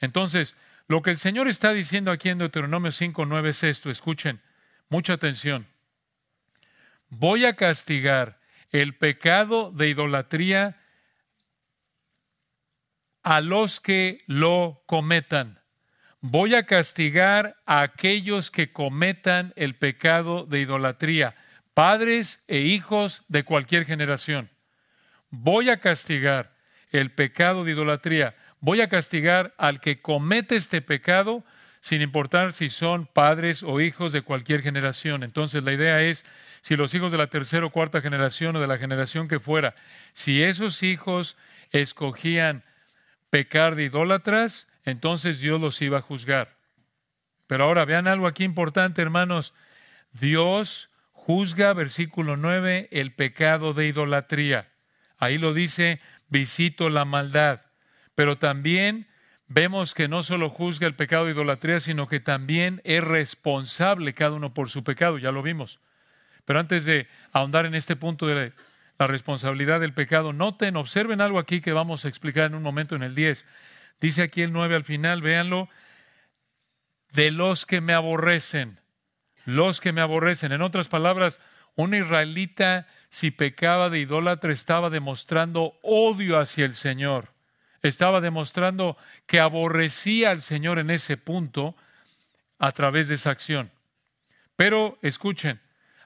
[0.00, 0.56] Entonces,
[0.88, 4.42] lo que el Señor está diciendo aquí en Deuteronomio 5, 9 es esto, escuchen,
[4.88, 5.68] mucha atención.
[7.08, 8.40] Voy a castigar
[8.70, 10.80] el pecado de idolatría
[13.22, 15.60] a los que lo cometan.
[16.20, 21.36] Voy a castigar a aquellos que cometan el pecado de idolatría
[21.72, 24.50] padres e hijos de cualquier generación.
[25.30, 26.55] Voy a castigar
[26.90, 28.34] el pecado de idolatría.
[28.60, 31.44] Voy a castigar al que comete este pecado
[31.80, 35.22] sin importar si son padres o hijos de cualquier generación.
[35.22, 36.24] Entonces la idea es,
[36.60, 39.74] si los hijos de la tercera o cuarta generación o de la generación que fuera,
[40.12, 41.36] si esos hijos
[41.70, 42.64] escogían
[43.30, 46.56] pecar de idólatras, entonces Dios los iba a juzgar.
[47.46, 49.54] Pero ahora vean algo aquí importante, hermanos.
[50.12, 54.72] Dios juzga, versículo 9, el pecado de idolatría.
[55.18, 57.62] Ahí lo dice, visito la maldad.
[58.14, 59.08] Pero también
[59.48, 64.32] vemos que no solo juzga el pecado de idolatría, sino que también es responsable cada
[64.32, 65.80] uno por su pecado, ya lo vimos.
[66.44, 68.52] Pero antes de ahondar en este punto de
[68.98, 72.96] la responsabilidad del pecado, noten, observen algo aquí que vamos a explicar en un momento
[72.96, 73.44] en el 10.
[74.00, 75.68] Dice aquí el 9 al final, véanlo,
[77.12, 78.80] de los que me aborrecen
[79.46, 80.52] los que me aborrecen.
[80.52, 81.40] En otras palabras,
[81.76, 87.32] un israelita, si pecaba de idólatra, estaba demostrando odio hacia el Señor.
[87.82, 91.76] Estaba demostrando que aborrecía al Señor en ese punto
[92.58, 93.70] a través de esa acción.
[94.56, 95.60] Pero escuchen,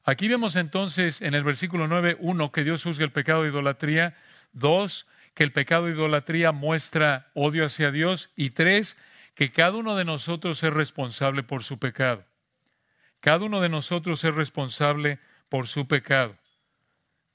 [0.04, 4.16] aquí vemos entonces en el versículo 9, uno, que Dios juzga el pecado de idolatría,
[4.52, 8.96] dos, que el pecado de idolatría muestra odio hacia Dios, y tres,
[9.34, 12.24] que cada uno de nosotros es responsable por su pecado.
[13.20, 16.34] Cada uno de nosotros es responsable por su pecado.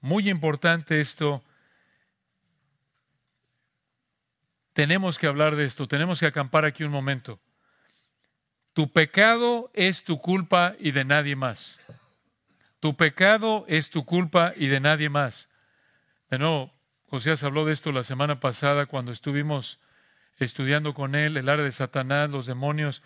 [0.02, 1.44] Muy importante esto.
[4.74, 7.40] Tenemos que hablar de esto, tenemos que acampar aquí un momento.
[8.74, 11.80] Tu pecado es tu culpa y de nadie más.
[12.80, 15.50] Tu pecado es tu culpa y de nadie más.
[16.30, 16.74] De nuevo,
[17.44, 19.80] habló de esto la semana pasada cuando estuvimos
[20.38, 23.02] estudiando con él el área de Satanás, los demonios,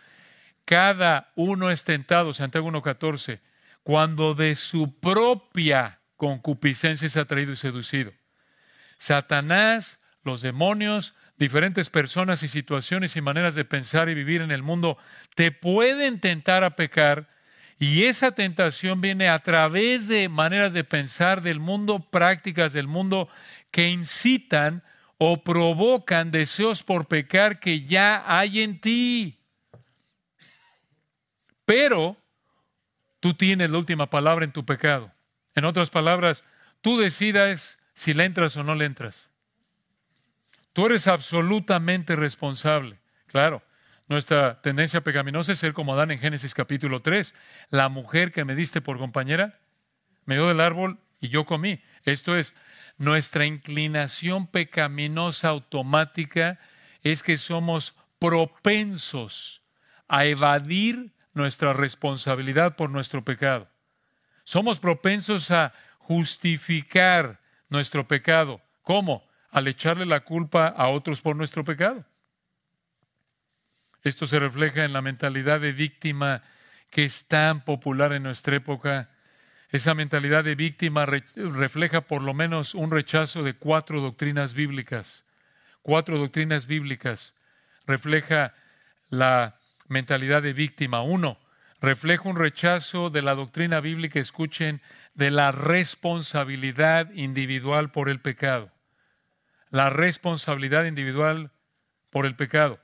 [0.66, 3.40] cada uno es tentado, Santiago 1.14,
[3.84, 8.12] cuando de su propia concupiscencia es atraído y seducido.
[8.98, 14.62] Satanás, los demonios, diferentes personas y situaciones y maneras de pensar y vivir en el
[14.62, 14.98] mundo
[15.36, 17.30] te pueden tentar a pecar
[17.80, 23.30] y esa tentación viene a través de maneras de pensar del mundo, prácticas del mundo
[23.72, 24.84] que incitan
[25.18, 29.40] o provocan deseos por pecar que ya hay en ti.
[31.64, 32.18] Pero
[33.20, 35.12] tú tienes la última palabra en tu pecado.
[35.56, 36.46] En otras palabras,
[36.82, 39.30] tú decidas si le entras o no le entras.
[40.74, 43.00] Tú eres absolutamente responsable.
[43.28, 43.62] Claro,
[44.08, 47.36] nuestra tendencia pecaminosa es ser como Adán en Génesis capítulo 3.
[47.70, 49.60] La mujer que me diste por compañera
[50.26, 51.82] me dio del árbol y yo comí.
[52.04, 52.56] Esto es,
[52.98, 56.60] nuestra inclinación pecaminosa automática
[57.04, 59.62] es que somos propensos
[60.08, 63.70] a evadir nuestra responsabilidad por nuestro pecado.
[64.44, 67.40] Somos propensos a justificar
[67.70, 68.62] nuestro pecado.
[68.82, 69.28] ¿Cómo?
[69.52, 72.06] Al echarle la culpa a otros por nuestro pecado.
[74.04, 76.42] Esto se refleja en la mentalidad de víctima
[76.90, 79.10] que es tan popular en nuestra época.
[79.70, 85.26] Esa mentalidad de víctima refleja por lo menos un rechazo de cuatro doctrinas bíblicas.
[85.82, 87.36] Cuatro doctrinas bíblicas.
[87.86, 88.56] Refleja
[89.10, 89.59] la
[89.90, 91.02] mentalidad de víctima.
[91.02, 91.38] Uno,
[91.82, 94.82] refleja un rechazo de la doctrina bíblica, escuchen,
[95.14, 98.72] de la responsabilidad individual por el pecado.
[99.70, 101.52] La responsabilidad individual
[102.10, 102.80] por el pecado.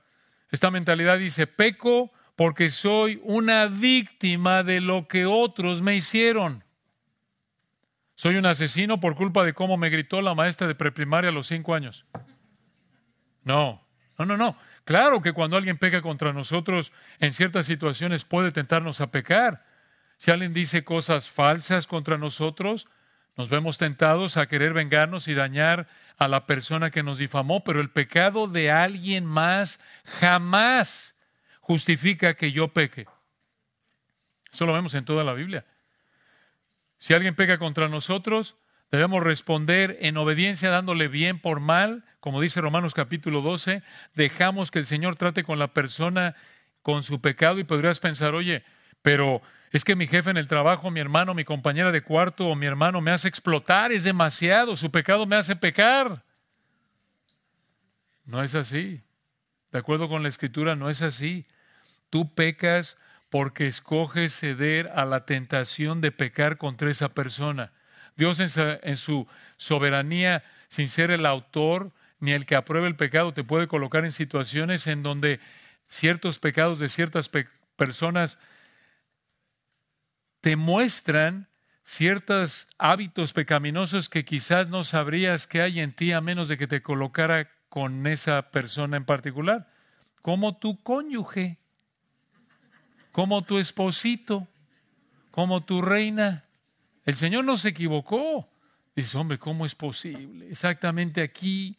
[0.51, 6.63] Esta mentalidad dice, peco porque soy una víctima de lo que otros me hicieron.
[8.15, 11.47] Soy un asesino por culpa de cómo me gritó la maestra de preprimaria a los
[11.47, 12.05] cinco años.
[13.43, 13.85] No,
[14.17, 14.57] no, no, no.
[14.85, 19.65] Claro que cuando alguien peca contra nosotros, en ciertas situaciones puede tentarnos a pecar.
[20.17, 22.87] Si alguien dice cosas falsas contra nosotros,
[23.35, 27.81] nos vemos tentados a querer vengarnos y dañar a la persona que nos difamó, pero
[27.81, 31.15] el pecado de alguien más jamás
[31.59, 33.07] justifica que yo peque.
[34.51, 35.65] Eso lo vemos en toda la Biblia.
[36.97, 38.55] Si alguien peca contra nosotros,
[38.91, 44.79] debemos responder en obediencia dándole bien por mal, como dice Romanos capítulo 12, dejamos que
[44.79, 46.35] el Señor trate con la persona
[46.81, 48.63] con su pecado y podrías pensar, oye,
[49.01, 52.55] pero es que mi jefe en el trabajo, mi hermano, mi compañera de cuarto o
[52.55, 56.23] mi hermano me hace explotar, es demasiado, su pecado me hace pecar.
[58.25, 59.03] No es así.
[59.71, 61.45] De acuerdo con la escritura, no es así.
[62.09, 62.97] Tú pecas
[63.29, 67.73] porque escoges ceder a la tentación de pecar contra esa persona.
[68.15, 73.43] Dios en su soberanía, sin ser el autor ni el que apruebe el pecado, te
[73.43, 75.39] puede colocar en situaciones en donde
[75.87, 77.29] ciertos pecados de ciertas
[77.75, 78.39] personas
[80.41, 81.47] te muestran
[81.83, 86.67] ciertos hábitos pecaminosos que quizás no sabrías que hay en ti a menos de que
[86.67, 89.67] te colocara con esa persona en particular,
[90.21, 91.57] como tu cónyuge,
[93.11, 94.47] como tu esposito,
[95.31, 96.44] como tu reina.
[97.05, 98.49] El Señor no se equivocó.
[98.95, 100.49] Dice, hombre, ¿cómo es posible?
[100.49, 101.77] Exactamente aquí,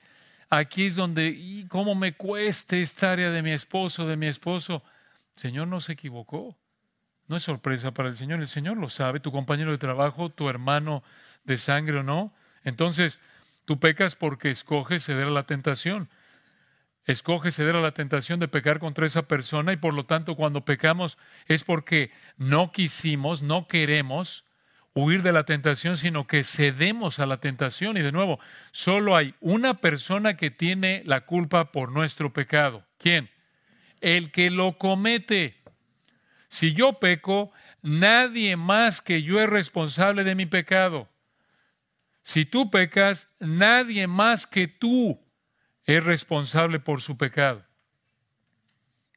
[0.48, 4.82] aquí es donde, y ¿cómo me cueste esta área de mi esposo, de mi esposo?
[5.34, 6.56] El Señor no se equivocó.
[7.26, 10.48] No es sorpresa para el Señor, el Señor lo sabe, tu compañero de trabajo, tu
[10.48, 11.02] hermano
[11.44, 12.32] de sangre o no.
[12.62, 13.18] Entonces,
[13.64, 16.08] tú pecas porque escoges ceder a la tentación.
[17.04, 20.64] Escoges ceder a la tentación de pecar contra esa persona y por lo tanto cuando
[20.64, 24.44] pecamos es porque no quisimos, no queremos
[24.96, 27.98] huir de la tentación, sino que cedemos a la tentación.
[27.98, 32.82] Y de nuevo, solo hay una persona que tiene la culpa por nuestro pecado.
[32.98, 33.30] ¿Quién?
[34.00, 35.62] El que lo comete.
[36.48, 41.08] Si yo peco, nadie más que yo es responsable de mi pecado.
[42.22, 45.20] Si tú pecas, nadie más que tú
[45.84, 47.64] es responsable por su pecado.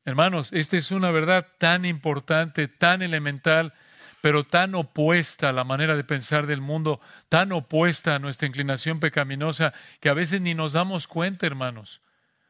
[0.03, 3.73] Hermanos, esta es una verdad tan importante, tan elemental,
[4.21, 8.99] pero tan opuesta a la manera de pensar del mundo, tan opuesta a nuestra inclinación
[8.99, 12.01] pecaminosa, que a veces ni nos damos cuenta, hermanos.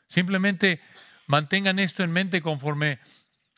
[0.07, 0.81] Simplemente
[1.27, 2.99] mantengan esto en mente conforme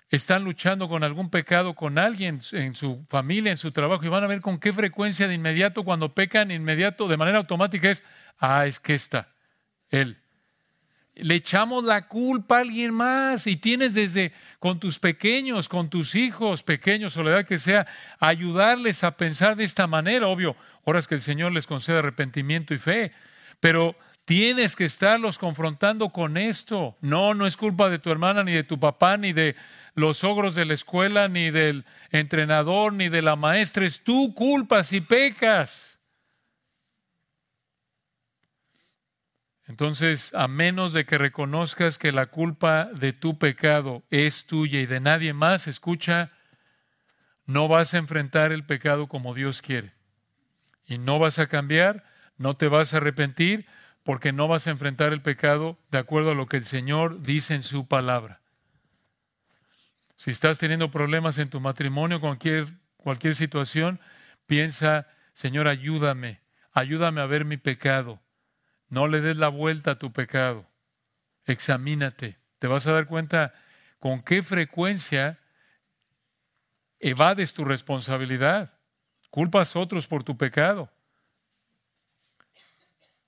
[0.10, 4.26] están luchando con algún pecado con alguien en su familia, en su trabajo, y van
[4.26, 8.04] a ver con qué frecuencia de inmediato cuando pecan, inmediato, de manera automática es,
[8.38, 9.30] ah, es que está,
[9.89, 10.17] él.
[11.15, 16.15] Le echamos la culpa a alguien más y tienes desde con tus pequeños, con tus
[16.15, 17.86] hijos pequeños o la edad que sea,
[18.19, 22.78] ayudarles a pensar de esta manera, obvio, horas que el Señor les concede arrepentimiento y
[22.78, 23.12] fe,
[23.60, 23.95] pero
[24.26, 26.95] Tienes que estarlos confrontando con esto.
[27.02, 29.56] No, no es culpa de tu hermana, ni de tu papá, ni de
[29.95, 33.86] los ogros de la escuela, ni del entrenador, ni de la maestra.
[33.86, 36.00] Es tu culpa si pecas.
[39.71, 44.86] Entonces, a menos de que reconozcas que la culpa de tu pecado es tuya y
[44.86, 46.29] de nadie más, escucha,
[47.45, 49.93] no vas a enfrentar el pecado como Dios quiere.
[50.86, 52.03] Y no vas a cambiar,
[52.38, 53.65] no te vas a arrepentir,
[54.03, 57.55] porque no vas a enfrentar el pecado de acuerdo a lo que el Señor dice
[57.55, 58.41] en su palabra.
[60.17, 62.67] Si estás teniendo problemas en tu matrimonio, cualquier,
[62.98, 64.02] cualquier situación,
[64.48, 66.41] piensa, Señor, ayúdame,
[66.73, 68.21] ayúdame a ver mi pecado.
[68.92, 70.69] No le des la vuelta a tu pecado.
[71.46, 72.37] Examínate.
[72.60, 73.54] Te vas a dar cuenta
[74.00, 75.39] con qué frecuencia
[77.00, 78.77] evades tu responsabilidad.
[79.29, 80.92] Culpas a otros por tu pecado.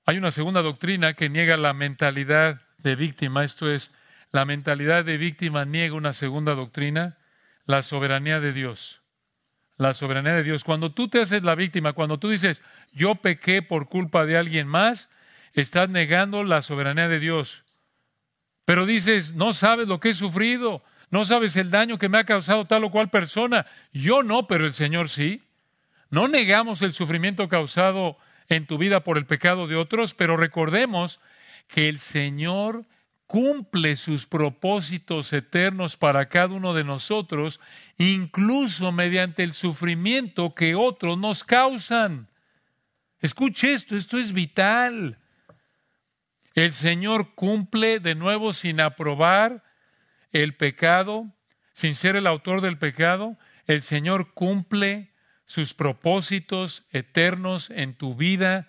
[0.06, 3.94] Hay una segunda doctrina que niega la mentalidad de víctima, esto es
[4.32, 7.18] la mentalidad de víctima niega una segunda doctrina,
[7.66, 9.02] la soberanía de Dios.
[9.78, 10.66] La soberanía de Dios.
[10.66, 12.62] Cuando tú te haces la víctima, cuando tú dices,
[12.92, 15.10] yo pequé por culpa de alguien más,
[15.54, 17.64] estás negando la soberanía de Dios.
[18.66, 22.24] Pero dices, no sabes lo que he sufrido, no sabes el daño que me ha
[22.26, 23.66] causado tal o cual persona.
[23.92, 25.44] Yo no, pero el Señor sí.
[26.10, 28.18] No negamos el sufrimiento causado
[28.50, 31.20] en tu vida por el pecado de otros, pero recordemos
[31.68, 32.86] que el Señor
[33.28, 37.60] cumple sus propósitos eternos para cada uno de nosotros,
[37.98, 42.28] incluso mediante el sufrimiento que otros nos causan.
[43.20, 45.18] Escuche esto, esto es vital.
[46.54, 49.64] El Señor cumple de nuevo sin aprobar
[50.32, 51.32] el pecado,
[51.72, 53.38] sin ser el autor del pecado.
[53.66, 55.12] El Señor cumple
[55.46, 58.68] sus propósitos eternos en tu vida,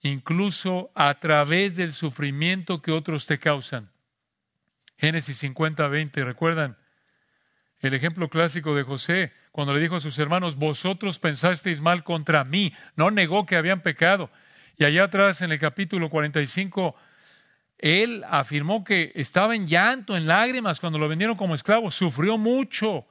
[0.00, 3.90] incluso a través del sufrimiento que otros te causan.
[4.96, 6.76] Génesis 50, 20, ¿recuerdan?
[7.80, 12.44] El ejemplo clásico de José, cuando le dijo a sus hermanos, vosotros pensasteis mal contra
[12.44, 14.30] mí, no negó que habían pecado.
[14.76, 16.96] Y allá atrás en el capítulo 45,
[17.78, 23.06] él afirmó que estaba en llanto, en lágrimas cuando lo vendieron como esclavo, sufrió mucho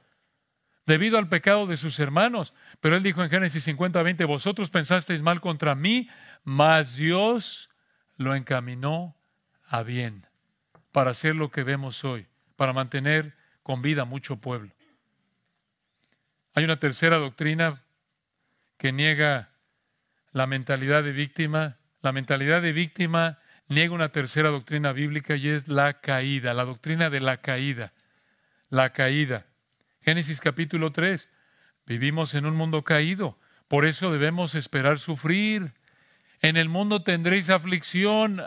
[0.86, 2.54] debido al pecado de sus hermanos.
[2.80, 6.08] Pero él dijo en Génesis 50, 20, vosotros pensasteis mal contra mí,
[6.42, 7.70] mas Dios
[8.16, 9.16] lo encaminó
[9.66, 10.26] a bien
[10.92, 14.72] para hacer lo que vemos hoy, para mantener con vida mucho pueblo.
[16.54, 17.82] Hay una tercera doctrina
[18.78, 19.50] que niega
[20.32, 21.78] la mentalidad de víctima.
[22.00, 23.38] La mentalidad de víctima
[23.68, 27.92] niega una tercera doctrina bíblica y es la caída, la doctrina de la caída.
[28.68, 29.46] La caída.
[30.02, 31.30] Génesis capítulo 3.
[31.86, 33.38] Vivimos en un mundo caído,
[33.68, 35.72] por eso debemos esperar sufrir.
[36.40, 38.42] En el mundo tendréis aflicción.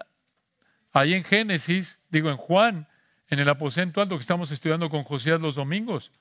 [0.91, 2.87] Ahí en Génesis, digo en Juan,
[3.29, 6.11] en el aposento alto que estamos estudiando con Josías los domingos.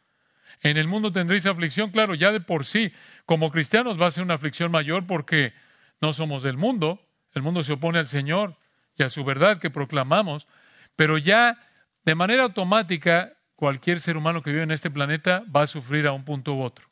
[0.63, 2.93] En el mundo tendréis aflicción, claro, ya de por sí,
[3.25, 5.53] como cristianos va a ser una aflicción mayor porque
[6.01, 7.01] no somos del mundo,
[7.33, 8.57] el mundo se opone al Señor
[8.97, 10.49] y a su verdad que proclamamos,
[10.97, 11.59] pero ya
[12.05, 16.13] de manera automática cualquier ser humano que vive en este planeta va a sufrir a
[16.13, 16.89] un punto u otro.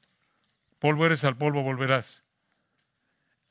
[0.78, 2.24] Polvo eres, al polvo volverás.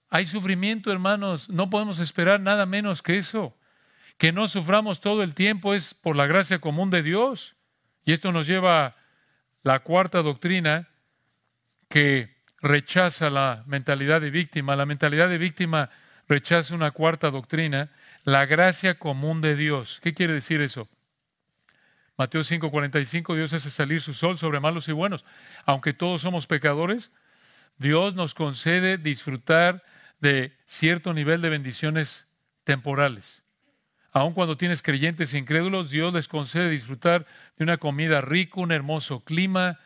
[0.09, 3.57] Hay sufrimiento, hermanos, no podemos esperar nada menos que eso.
[4.17, 7.55] Que no suframos todo el tiempo es por la gracia común de Dios.
[8.03, 8.95] Y esto nos lleva a
[9.63, 10.89] la cuarta doctrina
[11.89, 14.75] que rechaza la mentalidad de víctima.
[14.75, 15.89] La mentalidad de víctima
[16.27, 17.91] rechaza una cuarta doctrina,
[18.23, 19.99] la gracia común de Dios.
[20.01, 20.87] ¿Qué quiere decir eso?
[22.17, 25.25] Mateo 5:45, Dios hace salir su sol sobre malos y buenos.
[25.65, 27.11] Aunque todos somos pecadores,
[27.77, 29.81] Dios nos concede disfrutar
[30.19, 32.31] de cierto nivel de bendiciones
[32.63, 33.43] temporales.
[34.11, 37.25] Aun cuando tienes creyentes incrédulos, Dios les concede disfrutar
[37.57, 39.79] de una comida rica, un hermoso clima,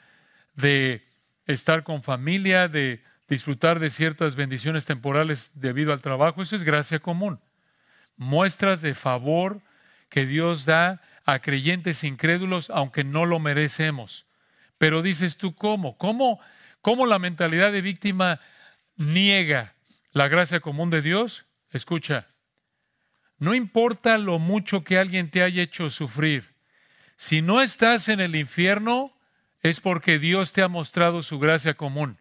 [0.54, 1.08] de
[1.46, 6.42] estar con familia, de disfrutar de ciertas bendiciones temporales debido al trabajo.
[6.42, 7.40] Eso es gracia común.
[8.16, 9.62] Muestras de favor
[10.10, 14.26] que Dios da a creyentes incrédulos, aunque no lo merecemos.
[14.78, 15.98] Pero dices tú, ¿cómo?
[15.98, 16.40] ¿Cómo,
[16.82, 18.40] cómo la mentalidad de víctima
[18.96, 19.74] niega
[20.12, 21.46] la gracia común de Dios?
[21.72, 22.28] Escucha,
[23.40, 26.56] no importa lo mucho que alguien te haya hecho sufrir,
[27.18, 29.12] si no estás en el infierno,
[29.62, 32.18] es porque Dios te ha mostrado su gracia común.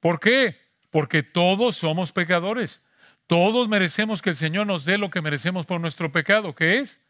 [0.00, 0.56] ¿Por qué?
[0.90, 2.82] Porque todos somos pecadores.
[3.26, 6.54] Todos merecemos que el Señor nos dé lo que merecemos por nuestro pecado.
[6.54, 7.00] ¿Qué es?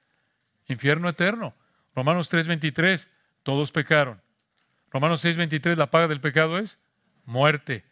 [0.71, 1.55] infierno eterno.
[1.95, 3.09] Romanos 3:23,
[3.43, 4.23] todos pecaron.
[4.91, 6.79] Romanos 6:23, la paga del pecado es
[7.25, 7.85] muerte.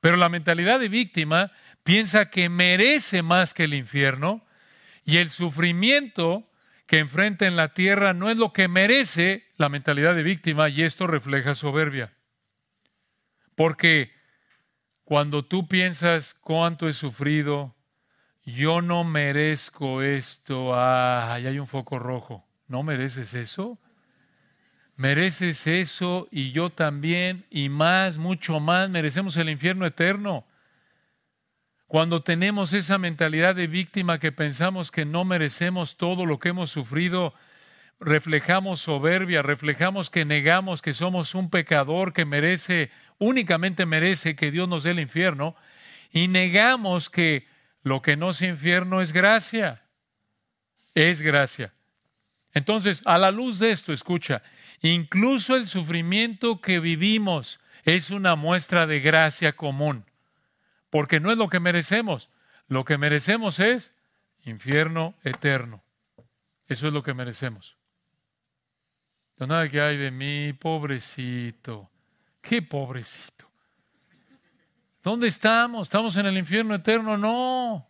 [0.00, 1.50] Pero la mentalidad de víctima
[1.82, 4.44] piensa que merece más que el infierno
[5.04, 6.48] y el sufrimiento
[6.86, 10.82] que enfrenta en la tierra no es lo que merece la mentalidad de víctima y
[10.82, 12.12] esto refleja soberbia.
[13.56, 14.12] Porque
[15.08, 17.74] cuando tú piensas cuánto he sufrido,
[18.44, 22.44] yo no merezco esto, ah, ahí hay un foco rojo.
[22.66, 23.78] ¿No mereces eso?
[24.96, 30.44] Mereces eso y yo también y más, mucho más, merecemos el infierno eterno.
[31.86, 36.68] Cuando tenemos esa mentalidad de víctima que pensamos que no merecemos todo lo que hemos
[36.68, 37.32] sufrido,
[38.00, 44.68] reflejamos soberbia, reflejamos que negamos que somos un pecador que merece, únicamente merece que Dios
[44.68, 45.56] nos dé el infierno,
[46.12, 47.46] y negamos que
[47.82, 49.82] lo que no es infierno es gracia.
[50.94, 51.72] Es gracia.
[52.52, 54.42] Entonces, a la luz de esto, escucha,
[54.80, 60.04] incluso el sufrimiento que vivimos es una muestra de gracia común,
[60.90, 62.30] porque no es lo que merecemos.
[62.68, 63.94] Lo que merecemos es
[64.44, 65.82] infierno eterno.
[66.66, 67.77] Eso es lo que merecemos.
[69.38, 71.88] No nada que hay de mí, pobrecito.
[72.40, 73.48] ¿Qué pobrecito?
[75.02, 75.88] ¿Dónde estamos?
[75.88, 77.16] ¿Estamos en el infierno eterno?
[77.16, 77.88] No.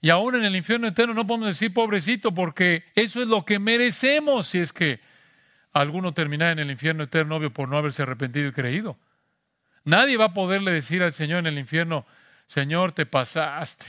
[0.00, 3.58] Y aún en el infierno eterno no podemos decir pobrecito porque eso es lo que
[3.58, 5.00] merecemos si es que
[5.72, 8.98] alguno termina en el infierno eterno, obvio, por no haberse arrepentido y creído.
[9.84, 12.04] Nadie va a poderle decir al Señor en el infierno,
[12.46, 13.86] Señor, te pasaste.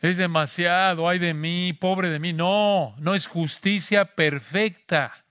[0.00, 2.32] Es demasiado, ay de mí, pobre de mí.
[2.32, 5.23] No, no es justicia perfecta.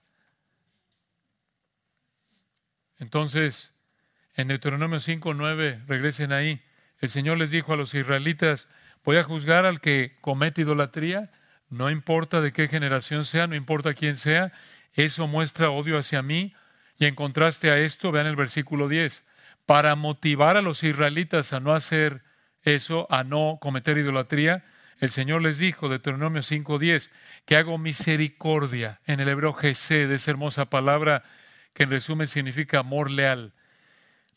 [3.03, 3.73] Entonces,
[4.33, 6.61] en Deuteronomio 5, 9, regresen ahí.
[6.99, 8.69] El Señor les dijo a los israelitas,
[9.03, 11.29] voy a juzgar al que comete idolatría,
[11.69, 14.53] no importa de qué generación sea, no importa quién sea,
[14.93, 16.55] eso muestra odio hacia mí.
[16.97, 19.25] Y en contraste a esto, vean el versículo 10,
[19.65, 22.23] para motivar a los israelitas a no hacer
[22.61, 24.63] eso, a no cometer idolatría,
[24.99, 27.09] el Señor les dijo, Deuteronomio 5.10,
[27.45, 31.23] que hago misericordia en el hebreo Jesé, de esa hermosa palabra
[31.73, 33.53] que en resumen significa amor leal.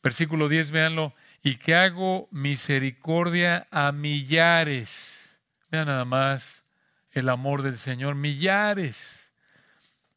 [0.02, 5.38] Versículo 10, véanlo, y que hago misericordia a millares.
[5.70, 6.64] Vean nada más
[7.10, 9.32] el amor del Señor, millares.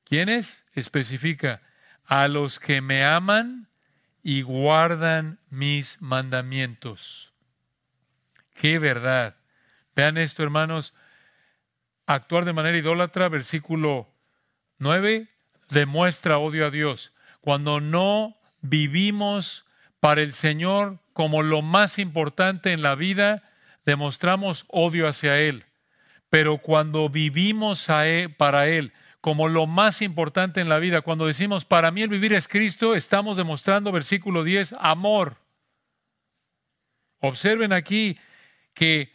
[0.03, 0.65] ¿Quiénes?
[0.73, 1.61] Especifica,
[2.05, 3.69] a los que me aman
[4.23, 7.33] y guardan mis mandamientos.
[8.53, 9.37] Qué verdad.
[9.95, 10.93] Vean esto, hermanos.
[12.05, 14.11] Actuar de manera idólatra, versículo
[14.79, 15.29] 9,
[15.69, 17.13] demuestra odio a Dios.
[17.41, 19.65] Cuando no vivimos
[19.99, 23.43] para el Señor como lo más importante en la vida,
[23.85, 25.65] demostramos odio hacia Él.
[26.29, 27.87] Pero cuando vivimos
[28.37, 32.33] para Él como lo más importante en la vida, cuando decimos, para mí el vivir
[32.33, 35.35] es Cristo, estamos demostrando, versículo 10, amor.
[37.19, 38.17] Observen aquí
[38.73, 39.11] que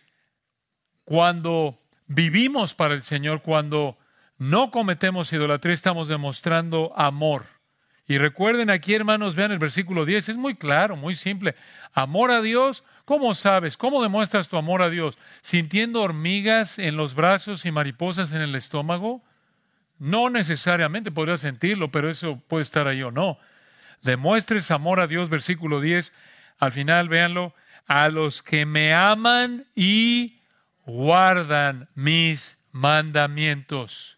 [1.05, 3.97] cuando vivimos para el Señor, cuando
[4.51, 7.47] no cometemos idolatría, estamos demostrando amor.
[8.07, 11.55] Y recuerden aquí, hermanos, vean el versículo 10, es muy claro, muy simple.
[11.95, 13.79] Amor a Dios, ¿cómo sabes?
[13.79, 15.17] ¿Cómo demuestras tu amor a Dios?
[15.41, 19.23] ¿Sintiendo hormigas en los brazos y mariposas en el estómago?
[19.99, 23.39] No necesariamente podrías sentirlo, pero eso puede estar ahí o no.
[24.03, 26.13] Demuestres amor a Dios, versículo 10.
[26.59, 27.55] Al final, véanlo,
[27.87, 30.41] a los que me aman y
[30.85, 34.14] guardan mis mandamientos.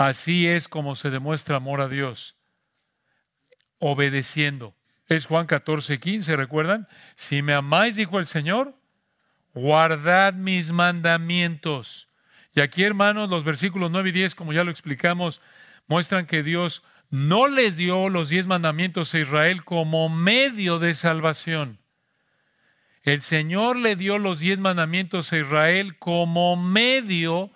[0.00, 2.34] Así es como se demuestra amor a Dios,
[3.78, 4.74] obedeciendo.
[5.08, 6.88] Es Juan 14, 15, ¿recuerdan?
[7.16, 8.74] Si me amáis, dijo el Señor,
[9.52, 12.08] guardad mis mandamientos.
[12.54, 15.42] Y aquí, hermanos, los versículos 9 y 10, como ya lo explicamos,
[15.86, 21.78] muestran que Dios no les dio los diez mandamientos a Israel como medio de salvación.
[23.02, 27.52] El Señor le dio los diez mandamientos a Israel como medio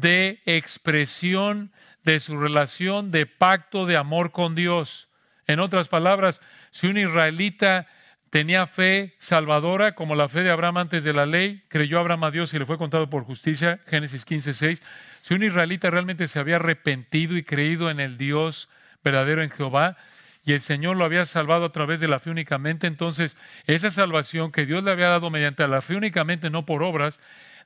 [0.00, 1.72] de expresión
[2.04, 5.08] de su relación de pacto de amor con Dios.
[5.46, 6.40] En otras palabras,
[6.70, 7.86] si un israelita
[8.30, 12.30] tenía fe salvadora, como la fe de Abraham antes de la ley, creyó Abraham a
[12.30, 14.82] Dios y le fue contado por justicia, Génesis 15, 6.
[15.20, 18.68] Si un israelita realmente se había arrepentido y creído en el Dios
[19.04, 19.96] verdadero en Jehová,
[20.44, 23.36] y el Señor lo había salvado a través de la fe únicamente, entonces
[23.66, 27.20] esa salvación que Dios le había dado mediante la fe únicamente, no por obras,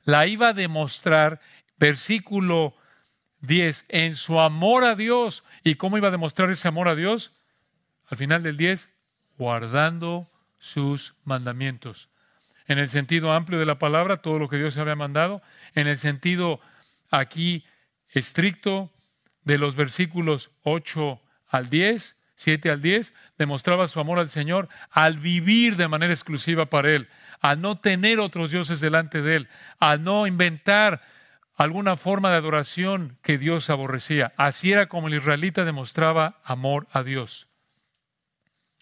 [0.05, 1.41] la iba a demostrar,
[1.79, 2.75] versículo
[3.41, 5.43] 10, en su amor a Dios.
[5.63, 7.31] ¿Y cómo iba a demostrar ese amor a Dios?
[8.07, 8.89] Al final del 10,
[9.37, 12.09] guardando sus mandamientos.
[12.67, 15.41] En el sentido amplio de la palabra, todo lo que Dios había mandado.
[15.73, 16.59] En el sentido
[17.09, 17.65] aquí
[18.09, 18.91] estricto
[19.43, 25.17] de los versículos 8 al 10, 7 al 10, demostraba su amor al Señor al
[25.17, 27.07] vivir de manera exclusiva para Él,
[27.41, 29.47] al no tener otros dioses delante de Él,
[29.79, 31.01] al no inventar
[31.59, 34.33] alguna forma de adoración que Dios aborrecía.
[34.37, 37.49] Así era como el israelita demostraba amor a Dios.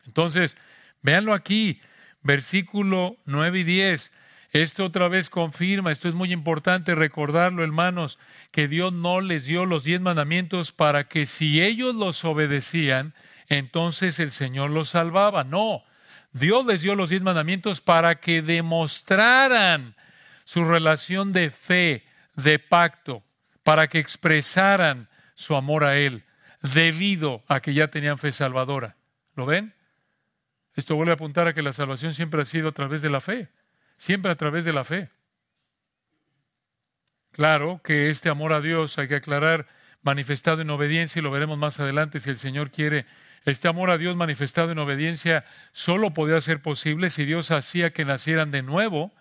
[0.05, 0.57] Entonces,
[1.01, 1.81] véanlo aquí,
[2.21, 4.13] versículo 9 y 10.
[4.51, 8.19] Esto otra vez confirma, esto es muy importante recordarlo, hermanos,
[8.51, 13.15] que Dios no les dio los diez mandamientos para que si ellos los obedecían,
[13.47, 15.43] entonces el Señor los salvaba.
[15.43, 15.83] No,
[16.31, 19.95] Dios les dio los diez mandamientos para que demostraran
[20.43, 22.05] su relación de fe,
[22.37, 23.23] de pacto,
[23.63, 26.23] para que expresaran su amor a Él,
[26.61, 28.95] debido a que ya tenían fe salvadora.
[29.35, 29.75] ¿Lo ven?
[30.73, 33.19] Esto vuelve a apuntar a que la salvación siempre ha sido a través de la
[33.19, 33.49] fe,
[33.97, 35.09] siempre a través de la fe.
[37.31, 39.67] Claro que este amor a Dios, hay que aclarar,
[40.01, 43.05] manifestado en obediencia, y lo veremos más adelante si el Señor quiere,
[43.45, 48.05] este amor a Dios manifestado en obediencia solo podía ser posible si Dios hacía que
[48.05, 49.13] nacieran de nuevo,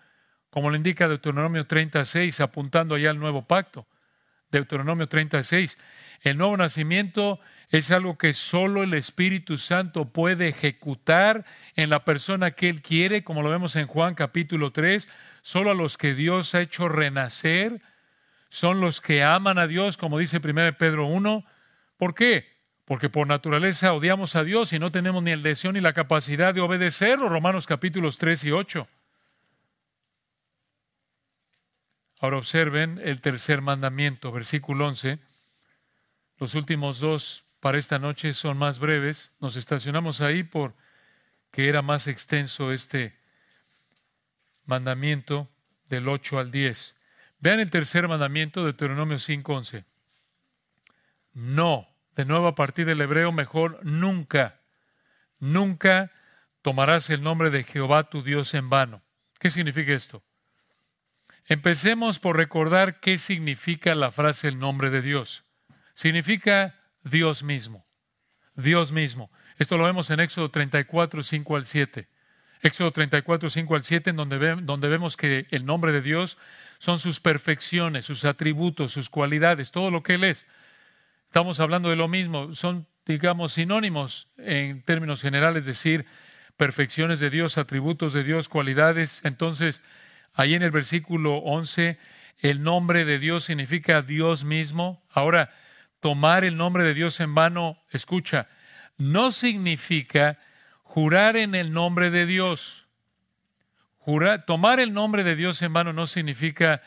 [0.49, 3.87] como lo indica Deuteronomio 36, apuntando allá al nuevo pacto.
[4.51, 5.77] Deuteronomio 36.
[6.21, 7.39] El nuevo nacimiento
[7.69, 11.45] es algo que solo el Espíritu Santo puede ejecutar
[11.75, 15.09] en la persona que Él quiere, como lo vemos en Juan capítulo 3.
[15.41, 17.81] Solo a los que Dios ha hecho renacer
[18.49, 21.45] son los que aman a Dios, como dice 1 Pedro 1.
[21.97, 22.57] ¿Por qué?
[22.85, 26.53] Porque por naturaleza odiamos a Dios y no tenemos ni el deseo ni la capacidad
[26.53, 27.27] de obedecerlo.
[27.27, 28.87] Romanos capítulos 3 y 8.
[32.19, 35.19] Ahora observen el tercer mandamiento, versículo 11.
[36.39, 39.33] Los últimos dos para esta noche son más breves.
[39.39, 40.73] Nos estacionamos ahí por
[41.51, 43.15] que era más extenso este
[44.65, 45.49] mandamiento
[45.89, 46.97] del 8 al 10.
[47.39, 49.85] Vean el tercer mandamiento de Deuteronomio 5:11.
[51.33, 54.59] No, de nuevo a partir del hebreo, mejor nunca,
[55.39, 56.11] nunca
[56.63, 59.03] tomarás el nombre de Jehová tu Dios en vano.
[59.39, 60.23] ¿Qué significa esto?
[61.47, 65.43] Empecemos por recordar qué significa la frase el nombre de Dios.
[65.93, 67.87] Significa Dios mismo.
[68.55, 69.31] Dios mismo.
[69.57, 72.07] Esto lo vemos en Éxodo 34, 5 al 7.
[72.61, 76.37] Éxodo 34, 5 al 7, en donde, donde vemos que el nombre de Dios
[76.79, 80.47] son sus perfecciones, sus atributos, sus cualidades, todo lo que Él es.
[81.25, 86.05] Estamos hablando de lo mismo, son, digamos, sinónimos en términos generales, decir
[86.57, 89.21] perfecciones de Dios, atributos de Dios, cualidades.
[89.23, 89.83] Entonces,
[90.37, 91.97] Ahí en el versículo 11,
[92.37, 95.03] el nombre de Dios significa Dios mismo.
[95.09, 95.51] Ahora,
[95.99, 98.47] tomar el nombre de Dios en vano, escucha,
[98.99, 100.37] no significa
[100.83, 102.85] jurar en el nombre de Dios.
[104.45, 106.83] tomar el nombre de Dios en vano no significa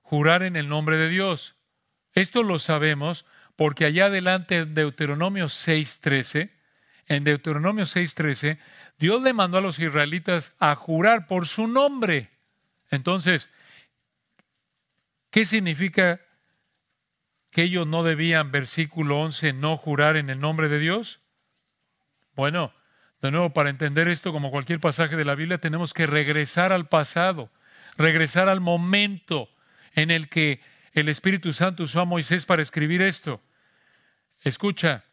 [0.00, 1.56] jurar en el nombre de Dios.
[2.14, 6.50] Esto lo sabemos porque allá adelante en Deuteronomio 6.13,
[7.06, 8.58] en Deuteronomio 6.13,
[8.98, 12.33] Dios le mandó a los israelitas a jurar por su nombre.
[12.94, 13.50] Entonces,
[15.30, 16.20] ¿qué significa
[17.50, 21.20] que ellos no debían, versículo 11, no jurar en el nombre de Dios?
[22.34, 22.72] Bueno,
[23.20, 26.88] de nuevo, para entender esto, como cualquier pasaje de la Biblia, tenemos que regresar al
[26.88, 27.50] pasado,
[27.96, 29.48] regresar al momento
[29.94, 30.60] en el que
[30.92, 33.40] el Espíritu Santo usó a Moisés para escribir esto.
[34.40, 35.04] Escucha,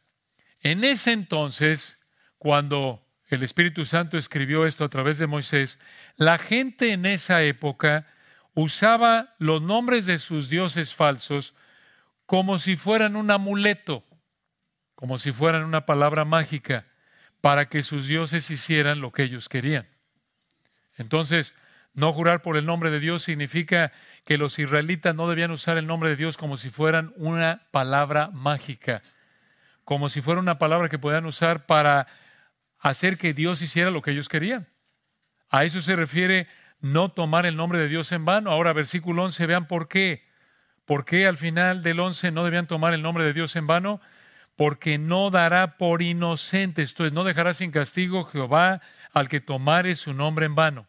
[0.62, 2.00] en ese entonces,
[2.38, 3.06] cuando
[3.36, 5.80] el Espíritu Santo escribió esto a través de Moisés,
[6.18, 8.08] la gente en esa época
[8.54, 11.56] usaba los nombres de sus dioses falsos
[12.26, 14.06] como si fueran un amuleto,
[14.96, 16.86] como si fueran una palabra mágica,
[17.42, 19.88] para que sus dioses hicieran lo que ellos querían.
[20.98, 21.56] Entonces,
[21.94, 23.92] no jurar por el nombre de Dios significa
[24.26, 28.30] que los israelitas no debían usar el nombre de Dios como si fueran una palabra
[28.32, 29.02] mágica,
[29.84, 32.08] como si fuera una palabra que puedan usar para
[32.82, 34.68] hacer que Dios hiciera lo que ellos querían.
[35.50, 36.48] A eso se refiere
[36.80, 38.52] no tomar el nombre de Dios en vano.
[38.52, 40.28] Ahora, versículo 11, vean por qué.
[40.86, 44.02] ¿Por qué al final del 11 no debían tomar el nombre de Dios en vano?
[44.56, 48.82] Porque no dará por inocente, esto es, no dejará sin castigo Jehová
[49.14, 50.88] al que tomare su nombre en vano.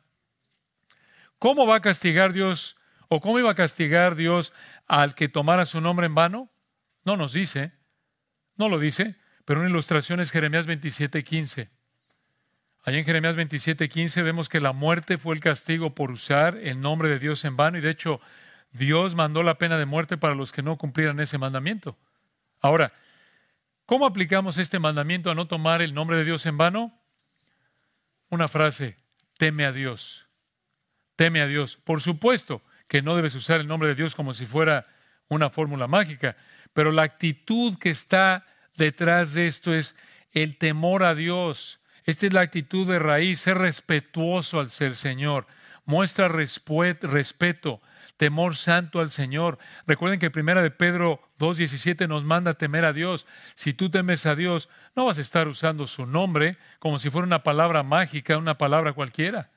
[1.39, 2.77] ¿Cómo va a castigar Dios
[3.09, 4.53] o cómo iba a castigar Dios
[4.87, 6.51] al que tomara su nombre en vano?
[7.05, 7.73] No nos dice,
[8.57, 11.71] no lo dice, pero una ilustración es Jeremías 27, 15.
[12.85, 16.81] Allí en Jeremías 27, 15 vemos que la muerte fue el castigo por usar el
[16.81, 18.21] nombre de Dios en vano y de hecho
[18.73, 21.97] Dios mandó la pena de muerte para los que no cumplieran ese mandamiento.
[22.61, 22.93] Ahora,
[23.87, 26.99] ¿cómo aplicamos este mandamiento a no tomar el nombre de Dios en vano?
[28.31, 28.97] Una frase,
[29.39, 30.27] teme a Dios.
[31.15, 31.77] Teme a Dios.
[31.77, 34.87] Por supuesto que no debes usar el nombre de Dios como si fuera
[35.29, 36.37] una fórmula mágica,
[36.73, 39.97] pero la actitud que está detrás de esto es
[40.33, 45.47] el temor a Dios, esta es la actitud de raíz, ser respetuoso al ser Señor.
[45.85, 47.81] Muestra respeto,
[48.17, 49.59] temor santo al Señor.
[49.87, 53.27] Recuerden que primera de Pedro 2.17 nos manda temer a Dios.
[53.55, 57.27] Si tú temes a Dios, no vas a estar usando su nombre como si fuera
[57.27, 59.51] una palabra mágica, una palabra cualquiera.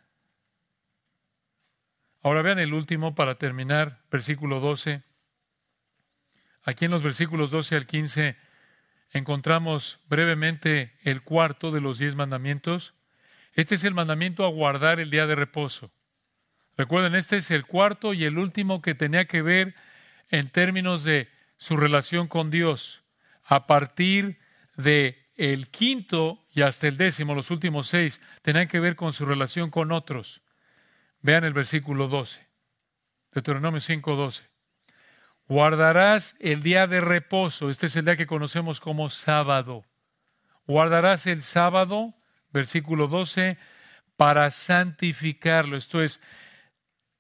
[2.22, 5.04] Ahora vean el último para terminar, versículo 12.
[6.64, 8.36] Aquí en los versículos 12 al 15
[9.16, 12.96] encontramos brevemente el cuarto de los diez mandamientos.
[13.54, 15.90] Este es el mandamiento a guardar el día de reposo.
[16.76, 19.74] Recuerden, este es el cuarto y el último que tenía que ver
[20.30, 23.06] en términos de su relación con Dios.
[23.46, 24.38] A partir
[24.76, 29.26] de el quinto y hasta el décimo, los últimos seis, tenían que ver con su
[29.26, 30.42] relación con otros.
[31.22, 32.46] Vean el versículo 12,
[33.32, 34.55] Deuteronomio 5, 12.
[35.48, 37.70] Guardarás el día de reposo.
[37.70, 39.86] Este es el día que conocemos como sábado.
[40.66, 42.16] Guardarás el sábado,
[42.52, 43.58] versículo 12,
[44.18, 45.78] para santificarlo.
[45.78, 46.22] Esto es,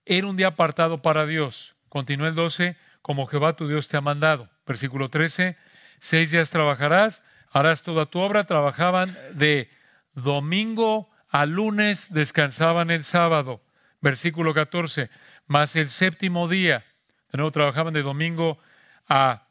[0.06, 1.76] era un día apartado para Dios.
[1.90, 4.50] Continúa el 12, como Jehová tu Dios te ha mandado.
[4.66, 5.56] Versículo 13,
[6.00, 7.22] seis días trabajarás,
[7.52, 8.46] harás toda tu obra.
[8.46, 9.70] Trabajaban de
[10.14, 13.62] domingo a lunes, descansaban el sábado.
[14.02, 15.12] Versículo 14,
[15.46, 16.86] más el séptimo día,
[17.32, 18.60] de nuevo trabajaban de domingo
[19.08, 19.46] a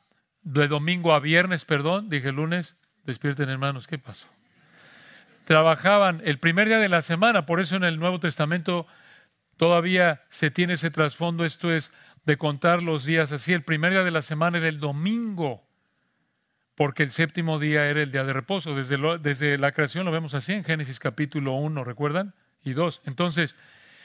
[0.44, 4.28] de domingo a viernes, perdón, dije lunes, despierten hermanos, ¿qué pasó?
[5.46, 8.86] Trabajaban el primer día de la semana, por eso en el Nuevo Testamento
[9.56, 11.92] todavía se tiene ese trasfondo, esto es
[12.24, 15.66] de contar los días así, el primer día de la semana era el domingo,
[16.74, 20.34] porque el séptimo día era el día de reposo, desde, desde la creación lo vemos
[20.34, 22.34] así en Génesis capítulo 1, ¿recuerdan?
[22.64, 23.02] Y 2.
[23.04, 23.56] Entonces,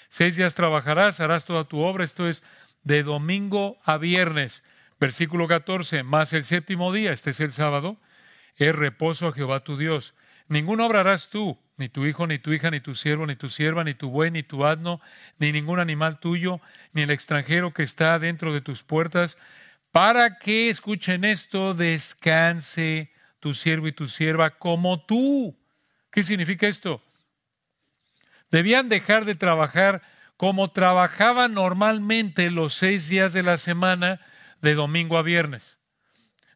[0.09, 2.43] seis días trabajarás, harás toda tu obra, esto es
[2.83, 4.63] de domingo a viernes.
[4.99, 7.97] Versículo 14, más el séptimo día, este es el sábado,
[8.55, 10.15] es reposo a Jehová tu Dios.
[10.47, 13.49] Ninguna obra harás tú, ni tu hijo, ni tu hija, ni tu siervo, ni tu
[13.49, 14.99] sierva, ni tu buey, ni tu asno,
[15.37, 16.59] ni ningún animal tuyo,
[16.91, 19.37] ni el extranjero que está dentro de tus puertas,
[19.91, 25.57] para que, escuchen esto, descanse tu siervo y tu sierva como tú.
[26.11, 27.01] ¿Qué significa esto?
[28.51, 30.01] Debían dejar de trabajar
[30.39, 34.21] como trabajaban normalmente los seis días de la semana,
[34.61, 35.79] de domingo a viernes.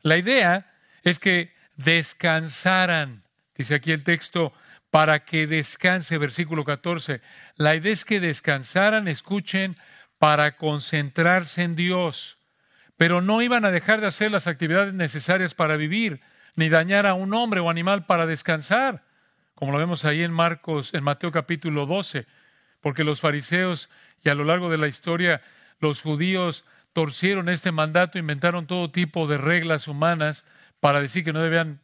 [0.03, 0.71] La idea
[1.03, 3.25] es que descansaran,
[3.57, 4.53] dice aquí el texto,
[4.89, 7.19] para que descanse, versículo 14.
[7.57, 9.75] La idea es que descansaran, escuchen,
[10.17, 12.37] para concentrarse en Dios,
[12.95, 16.21] pero no iban a dejar de hacer las actividades necesarias para vivir,
[16.55, 19.03] ni dañar a un hombre o animal para descansar,
[19.55, 22.25] como lo vemos ahí en Marcos, en Mateo capítulo 12,
[22.83, 23.89] porque los fariseos
[24.23, 25.41] y a lo largo de la historia
[25.79, 30.45] los judíos torcieron este mandato, inventaron todo tipo de reglas humanas
[30.81, 31.79] para decir que no debían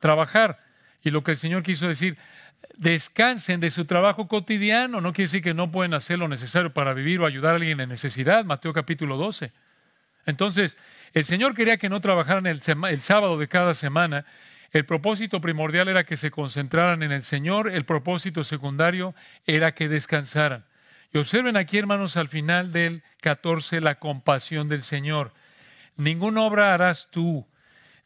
[0.00, 0.58] trabajar.
[1.02, 2.18] Y lo que el Señor quiso decir,
[2.76, 5.02] descansen de su trabajo cotidiano.
[5.02, 7.80] No quiere decir que no pueden hacer lo necesario para vivir o ayudar a alguien
[7.80, 8.44] en necesidad.
[8.46, 9.52] Mateo capítulo 12.
[10.24, 10.78] Entonces,
[11.12, 14.24] el Señor quería que no trabajaran el, el sábado de cada semana.
[14.70, 17.70] El propósito primordial era que se concentraran en el Señor.
[17.70, 19.14] El propósito secundario
[19.46, 20.66] era que descansaran.
[21.12, 25.32] Y observen aquí, hermanos, al final del 14, la compasión del Señor.
[25.96, 27.46] Ninguna obra harás tú,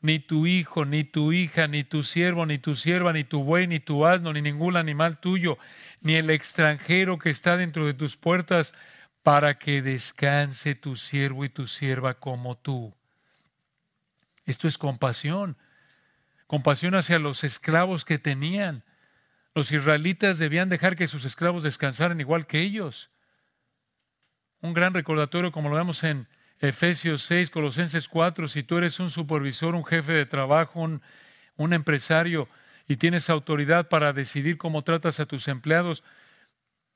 [0.01, 3.67] ni tu hijo, ni tu hija, ni tu siervo, ni tu sierva, ni tu buey,
[3.67, 5.59] ni tu asno, ni ningún animal tuyo,
[6.01, 8.75] ni el extranjero que está dentro de tus puertas,
[9.23, 12.93] para que descanse tu siervo y tu sierva como tú.
[14.45, 15.57] Esto es compasión.
[16.53, 18.85] Compasión hacia los esclavos que tenían.
[19.55, 23.09] Los israelitas debían dejar que sus esclavos descansaran igual que ellos.
[24.61, 26.29] Un gran recordatorio, como lo vemos en
[26.61, 31.01] Efesios 6, Colosenses 4, si tú eres un supervisor, un jefe de trabajo, un,
[31.57, 32.51] un empresario
[32.87, 36.05] y tienes autoridad para decidir cómo tratas a tus empleados,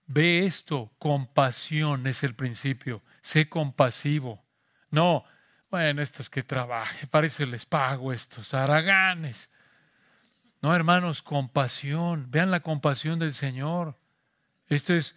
[0.06, 4.44] ve esto, compasión es el principio, sé compasivo.
[4.90, 5.24] No,
[5.70, 9.50] bueno, estos que trabajen, parece les pago estos haraganes.
[10.62, 12.30] No, hermanos, compasión.
[12.30, 13.96] Vean la compasión del Señor.
[14.68, 15.16] Esto es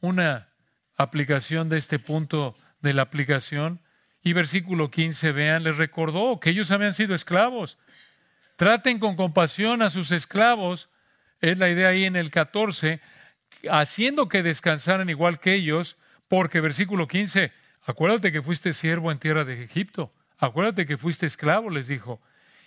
[0.00, 0.48] una
[0.96, 3.80] aplicación de este punto de la aplicación.
[4.22, 7.78] Y versículo 15, vean, les recordó que ellos habían sido esclavos.
[8.56, 10.90] Traten con compasión a sus esclavos,
[11.40, 13.00] es la idea ahí en el 14,
[13.70, 15.96] haciendo que descansaran igual que ellos,
[16.28, 17.52] porque versículo 15,
[17.84, 22.20] acuérdate que fuiste siervo en tierra de Egipto, acuérdate que fuiste esclavo, les dijo,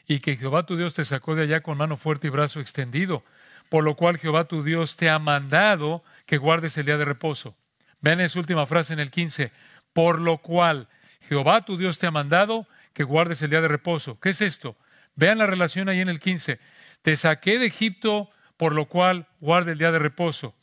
[0.08, 3.24] y que Jehová tu Dios te sacó de allá con mano fuerte y brazo extendido,
[3.70, 7.56] por lo cual Jehová tu Dios te ha mandado que guardes el día de reposo.
[8.02, 9.52] Vean esa última frase en el 15,
[9.94, 10.88] por lo cual
[11.28, 14.20] Jehová tu Dios te ha mandado que guardes el día de reposo.
[14.20, 14.76] ¿Qué es esto?
[15.16, 16.60] Vean la relación ahí en el 15.
[17.02, 20.54] Te saqué de Egipto, por lo cual guarde el día de reposo.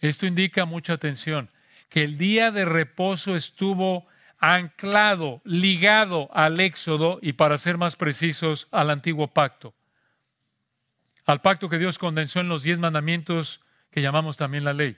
[0.00, 1.48] Esto indica mucha atención,
[1.92, 4.06] que el día de reposo estuvo
[4.38, 9.74] anclado, ligado al Éxodo y, para ser más precisos, al antiguo pacto.
[11.26, 14.96] Al pacto que Dios condensó en los diez mandamientos que llamamos también la ley.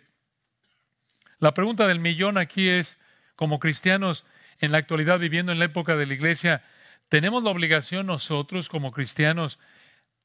[1.40, 3.00] La pregunta del millón aquí es,
[3.34, 4.24] como cristianos
[4.60, 6.62] en la actualidad viviendo en la época de la iglesia,
[7.08, 9.58] ¿tenemos la obligación nosotros como cristianos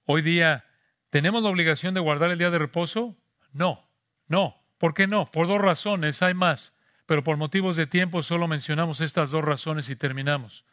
[0.05, 0.65] hoy día,
[1.09, 3.17] ¿tenemos la obligación de guardar el día de reposo?
[3.53, 3.89] No,
[4.27, 4.58] no.
[4.79, 5.29] ¿Por qué no?
[5.29, 6.73] Por dos razones, hay más
[7.09, 10.63] pero por motivos de tiempo solo mencionamos estas dos razones y terminamos.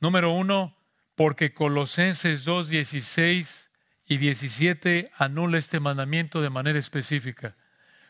[0.00, 0.76] Número uno,
[1.14, 3.70] porque Colosenses 2, 16
[4.04, 7.56] y 17 anula este mandamiento de manera específica.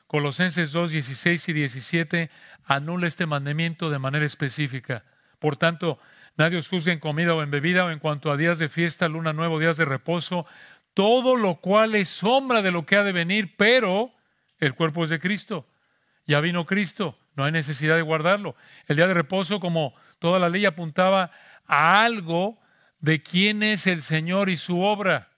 [0.09, 2.31] Colosenses 2, 16 y 17
[2.65, 5.05] anula este mandamiento de manera específica.
[5.39, 6.01] Por tanto,
[6.37, 9.07] nadie os juzgue en comida o en bebida o en cuanto a días de fiesta,
[9.07, 10.47] luna nueva, días de reposo,
[10.95, 14.13] todo lo cual es sombra de lo que ha de venir, pero
[14.67, 15.67] el cuerpo es de Cristo.
[16.25, 18.55] Ya vino Cristo, no hay necesidad de guardarlo.
[18.87, 21.33] El día de reposo, como toda la ley apuntaba
[21.67, 22.61] a algo
[23.01, 25.31] de quién es el Señor y su obra.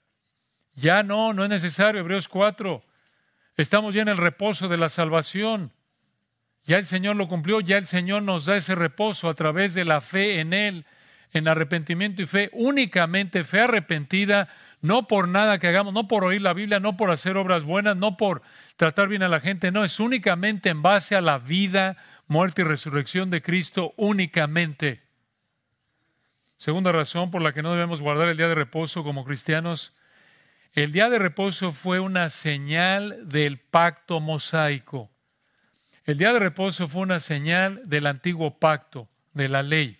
[0.75, 2.03] Ya no, no es necesario.
[2.03, 2.85] Hebreos 4.
[3.57, 5.72] Estamos ya en el reposo de la salvación.
[6.64, 9.87] Ya el Señor lo cumplió, ya el Señor nos da ese reposo a través de
[9.87, 10.85] la fe en Él,
[11.35, 14.49] en arrepentimiento y fe, únicamente fe arrepentida,
[14.80, 17.97] no por nada que hagamos, no por oír la Biblia, no por hacer obras buenas,
[17.97, 18.43] no por
[18.76, 21.97] tratar bien a la gente, no, es únicamente en base a la vida,
[22.28, 25.03] muerte y resurrección de Cristo, únicamente.
[26.57, 29.93] Segunda razón por la que no debemos guardar el día de reposo como cristianos,
[30.72, 35.11] el día de reposo fue una señal del pacto mosaico.
[36.05, 39.99] El día de reposo fue una señal del antiguo pacto, de la ley.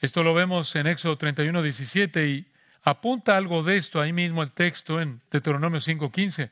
[0.00, 2.46] Esto lo vemos en Éxodo 31, 17 y
[2.82, 6.50] apunta algo de esto ahí mismo el texto en Deuteronomio 5, 15.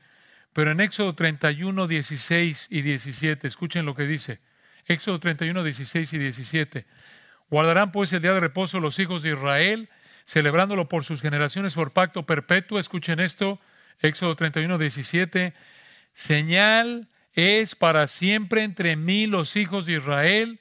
[0.52, 4.40] Pero en Éxodo 31, 16 y 17, escuchen lo que dice.
[4.86, 6.86] Éxodo 31, 16 y 17.
[7.48, 9.88] Guardarán pues el día de reposo los hijos de Israel,
[10.24, 12.78] celebrándolo por sus generaciones por pacto perpetuo.
[12.78, 13.60] Escuchen esto.
[14.00, 15.54] Éxodo 31, 17.
[16.12, 20.60] Señal es para siempre entre mí los hijos de Israel,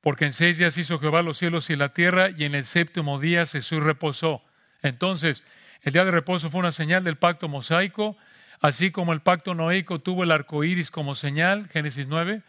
[0.00, 3.18] porque en seis días hizo Jehová los cielos y la tierra, y en el séptimo
[3.18, 4.42] día Jesús reposó.
[4.82, 5.44] Entonces,
[5.82, 8.16] el día de reposo fue una señal del pacto mosaico,
[8.60, 12.42] así como el pacto noéico tuvo el arco iris como señal, Génesis 9,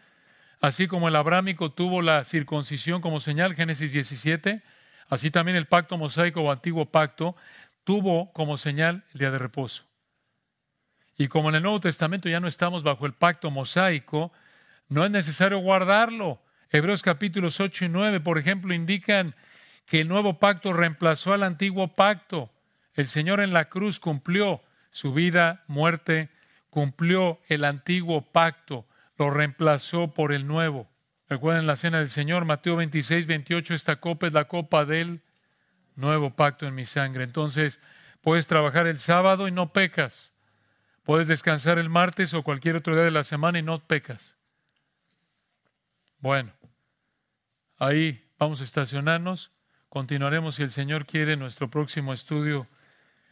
[0.60, 4.62] así como el abrámico tuvo la circuncisión como señal, Génesis 17,
[5.08, 7.36] así también el pacto mosaico o antiguo pacto
[7.84, 9.84] tuvo como señal el día de reposo.
[11.16, 14.32] Y como en el Nuevo Testamento ya no estamos bajo el pacto mosaico,
[14.88, 16.40] no es necesario guardarlo.
[16.70, 19.34] Hebreos capítulos 8 y 9, por ejemplo, indican
[19.86, 22.50] que el nuevo pacto reemplazó al antiguo pacto.
[22.94, 26.28] El Señor en la cruz cumplió su vida, muerte,
[26.70, 28.86] cumplió el antiguo pacto,
[29.18, 30.88] lo reemplazó por el nuevo.
[31.28, 35.22] Recuerden la cena del Señor, Mateo 26, 28, esta copa es la copa del
[35.96, 37.24] nuevo pacto en mi sangre.
[37.24, 37.80] Entonces,
[38.20, 40.34] puedes trabajar el sábado y no pecas.
[41.02, 44.36] Puedes descansar el martes o cualquier otro día de la semana y no pecas.
[46.18, 46.52] Bueno,
[47.80, 49.50] ahí vamos a estacionarnos.
[49.88, 52.68] Continuaremos, si el Señor quiere, nuestro próximo estudio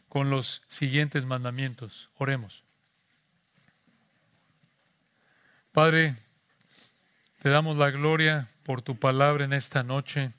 [0.08, 2.10] con los siguientes mandamientos.
[2.16, 2.64] Oremos.
[5.70, 6.16] Padre,
[7.38, 10.32] te damos la gloria por tu palabra en esta noche.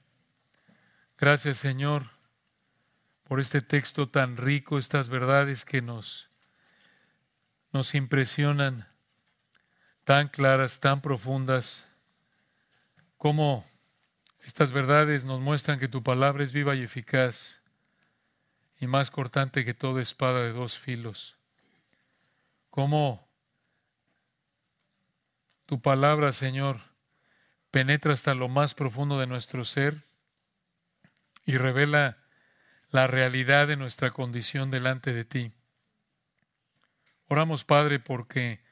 [1.18, 2.04] Gracias, Señor,
[3.24, 6.30] por este texto tan rico, estas verdades que nos
[7.72, 8.88] nos impresionan
[10.04, 11.88] tan claras, tan profundas,
[13.18, 13.69] como
[14.50, 17.62] estas verdades nos muestran que tu palabra es viva y eficaz
[18.80, 21.38] y más cortante que toda espada de dos filos.
[22.72, 23.30] Cómo
[25.68, 26.82] tu palabra, Señor,
[27.70, 30.08] penetra hasta lo más profundo de nuestro ser
[31.46, 32.18] y revela
[32.90, 35.52] la realidad de nuestra condición delante de ti.
[37.28, 38.64] Oramos, Padre, porque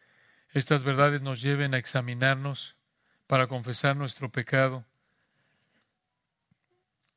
[0.49, 2.77] estas verdades nos lleven a examinarnos
[3.27, 4.83] para confesar nuestro pecado,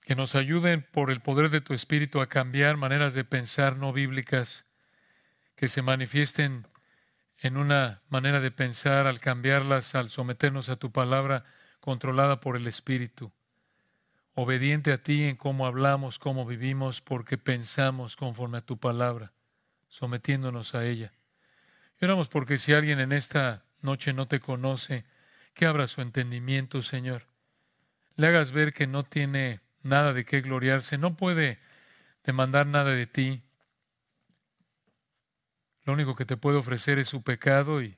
[0.05, 3.93] que nos ayuden por el poder de tu Espíritu a cambiar maneras de pensar no
[3.93, 4.65] bíblicas,
[5.57, 6.67] que se manifiesten
[7.39, 11.45] en una manera de pensar al cambiarlas, al someternos a tu palabra
[11.81, 13.33] controlada por el Espíritu,
[14.35, 19.33] obediente a ti en cómo hablamos, cómo vivimos, porque pensamos conforme a tu palabra,
[19.89, 21.13] sometiéndonos a ella.
[22.01, 25.05] Y oramos porque si alguien en esta noche no te conoce,
[25.55, 27.27] que abra su entendimiento, Señor.
[28.17, 31.59] Le hagas ver que no tiene nada de qué gloriarse, no puede
[32.25, 33.43] demandar nada de ti.
[35.85, 37.97] Lo único que te puede ofrecer es su pecado y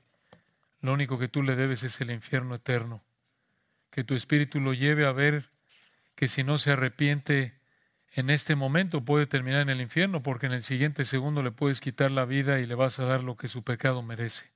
[0.81, 3.03] lo único que tú le debes es el infierno eterno.
[3.89, 5.49] Que tu espíritu lo lleve a ver
[6.15, 7.53] que si no se arrepiente,
[8.15, 11.81] en este momento puede terminar en el infierno porque en el siguiente segundo le puedes
[11.81, 14.51] quitar la vida y le vas a dar lo que su pecado merece.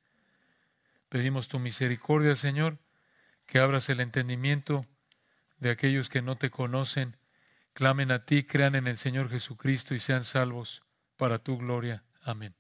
[1.10, 2.78] Pedimos tu misericordia, Señor,
[3.46, 4.82] que abras el entendimiento
[5.60, 7.18] de aquellos que no te conocen,
[7.74, 10.84] clamen a ti, crean en el Señor Jesucristo y sean salvos
[11.16, 12.04] para tu gloria.
[12.22, 12.56] Amén.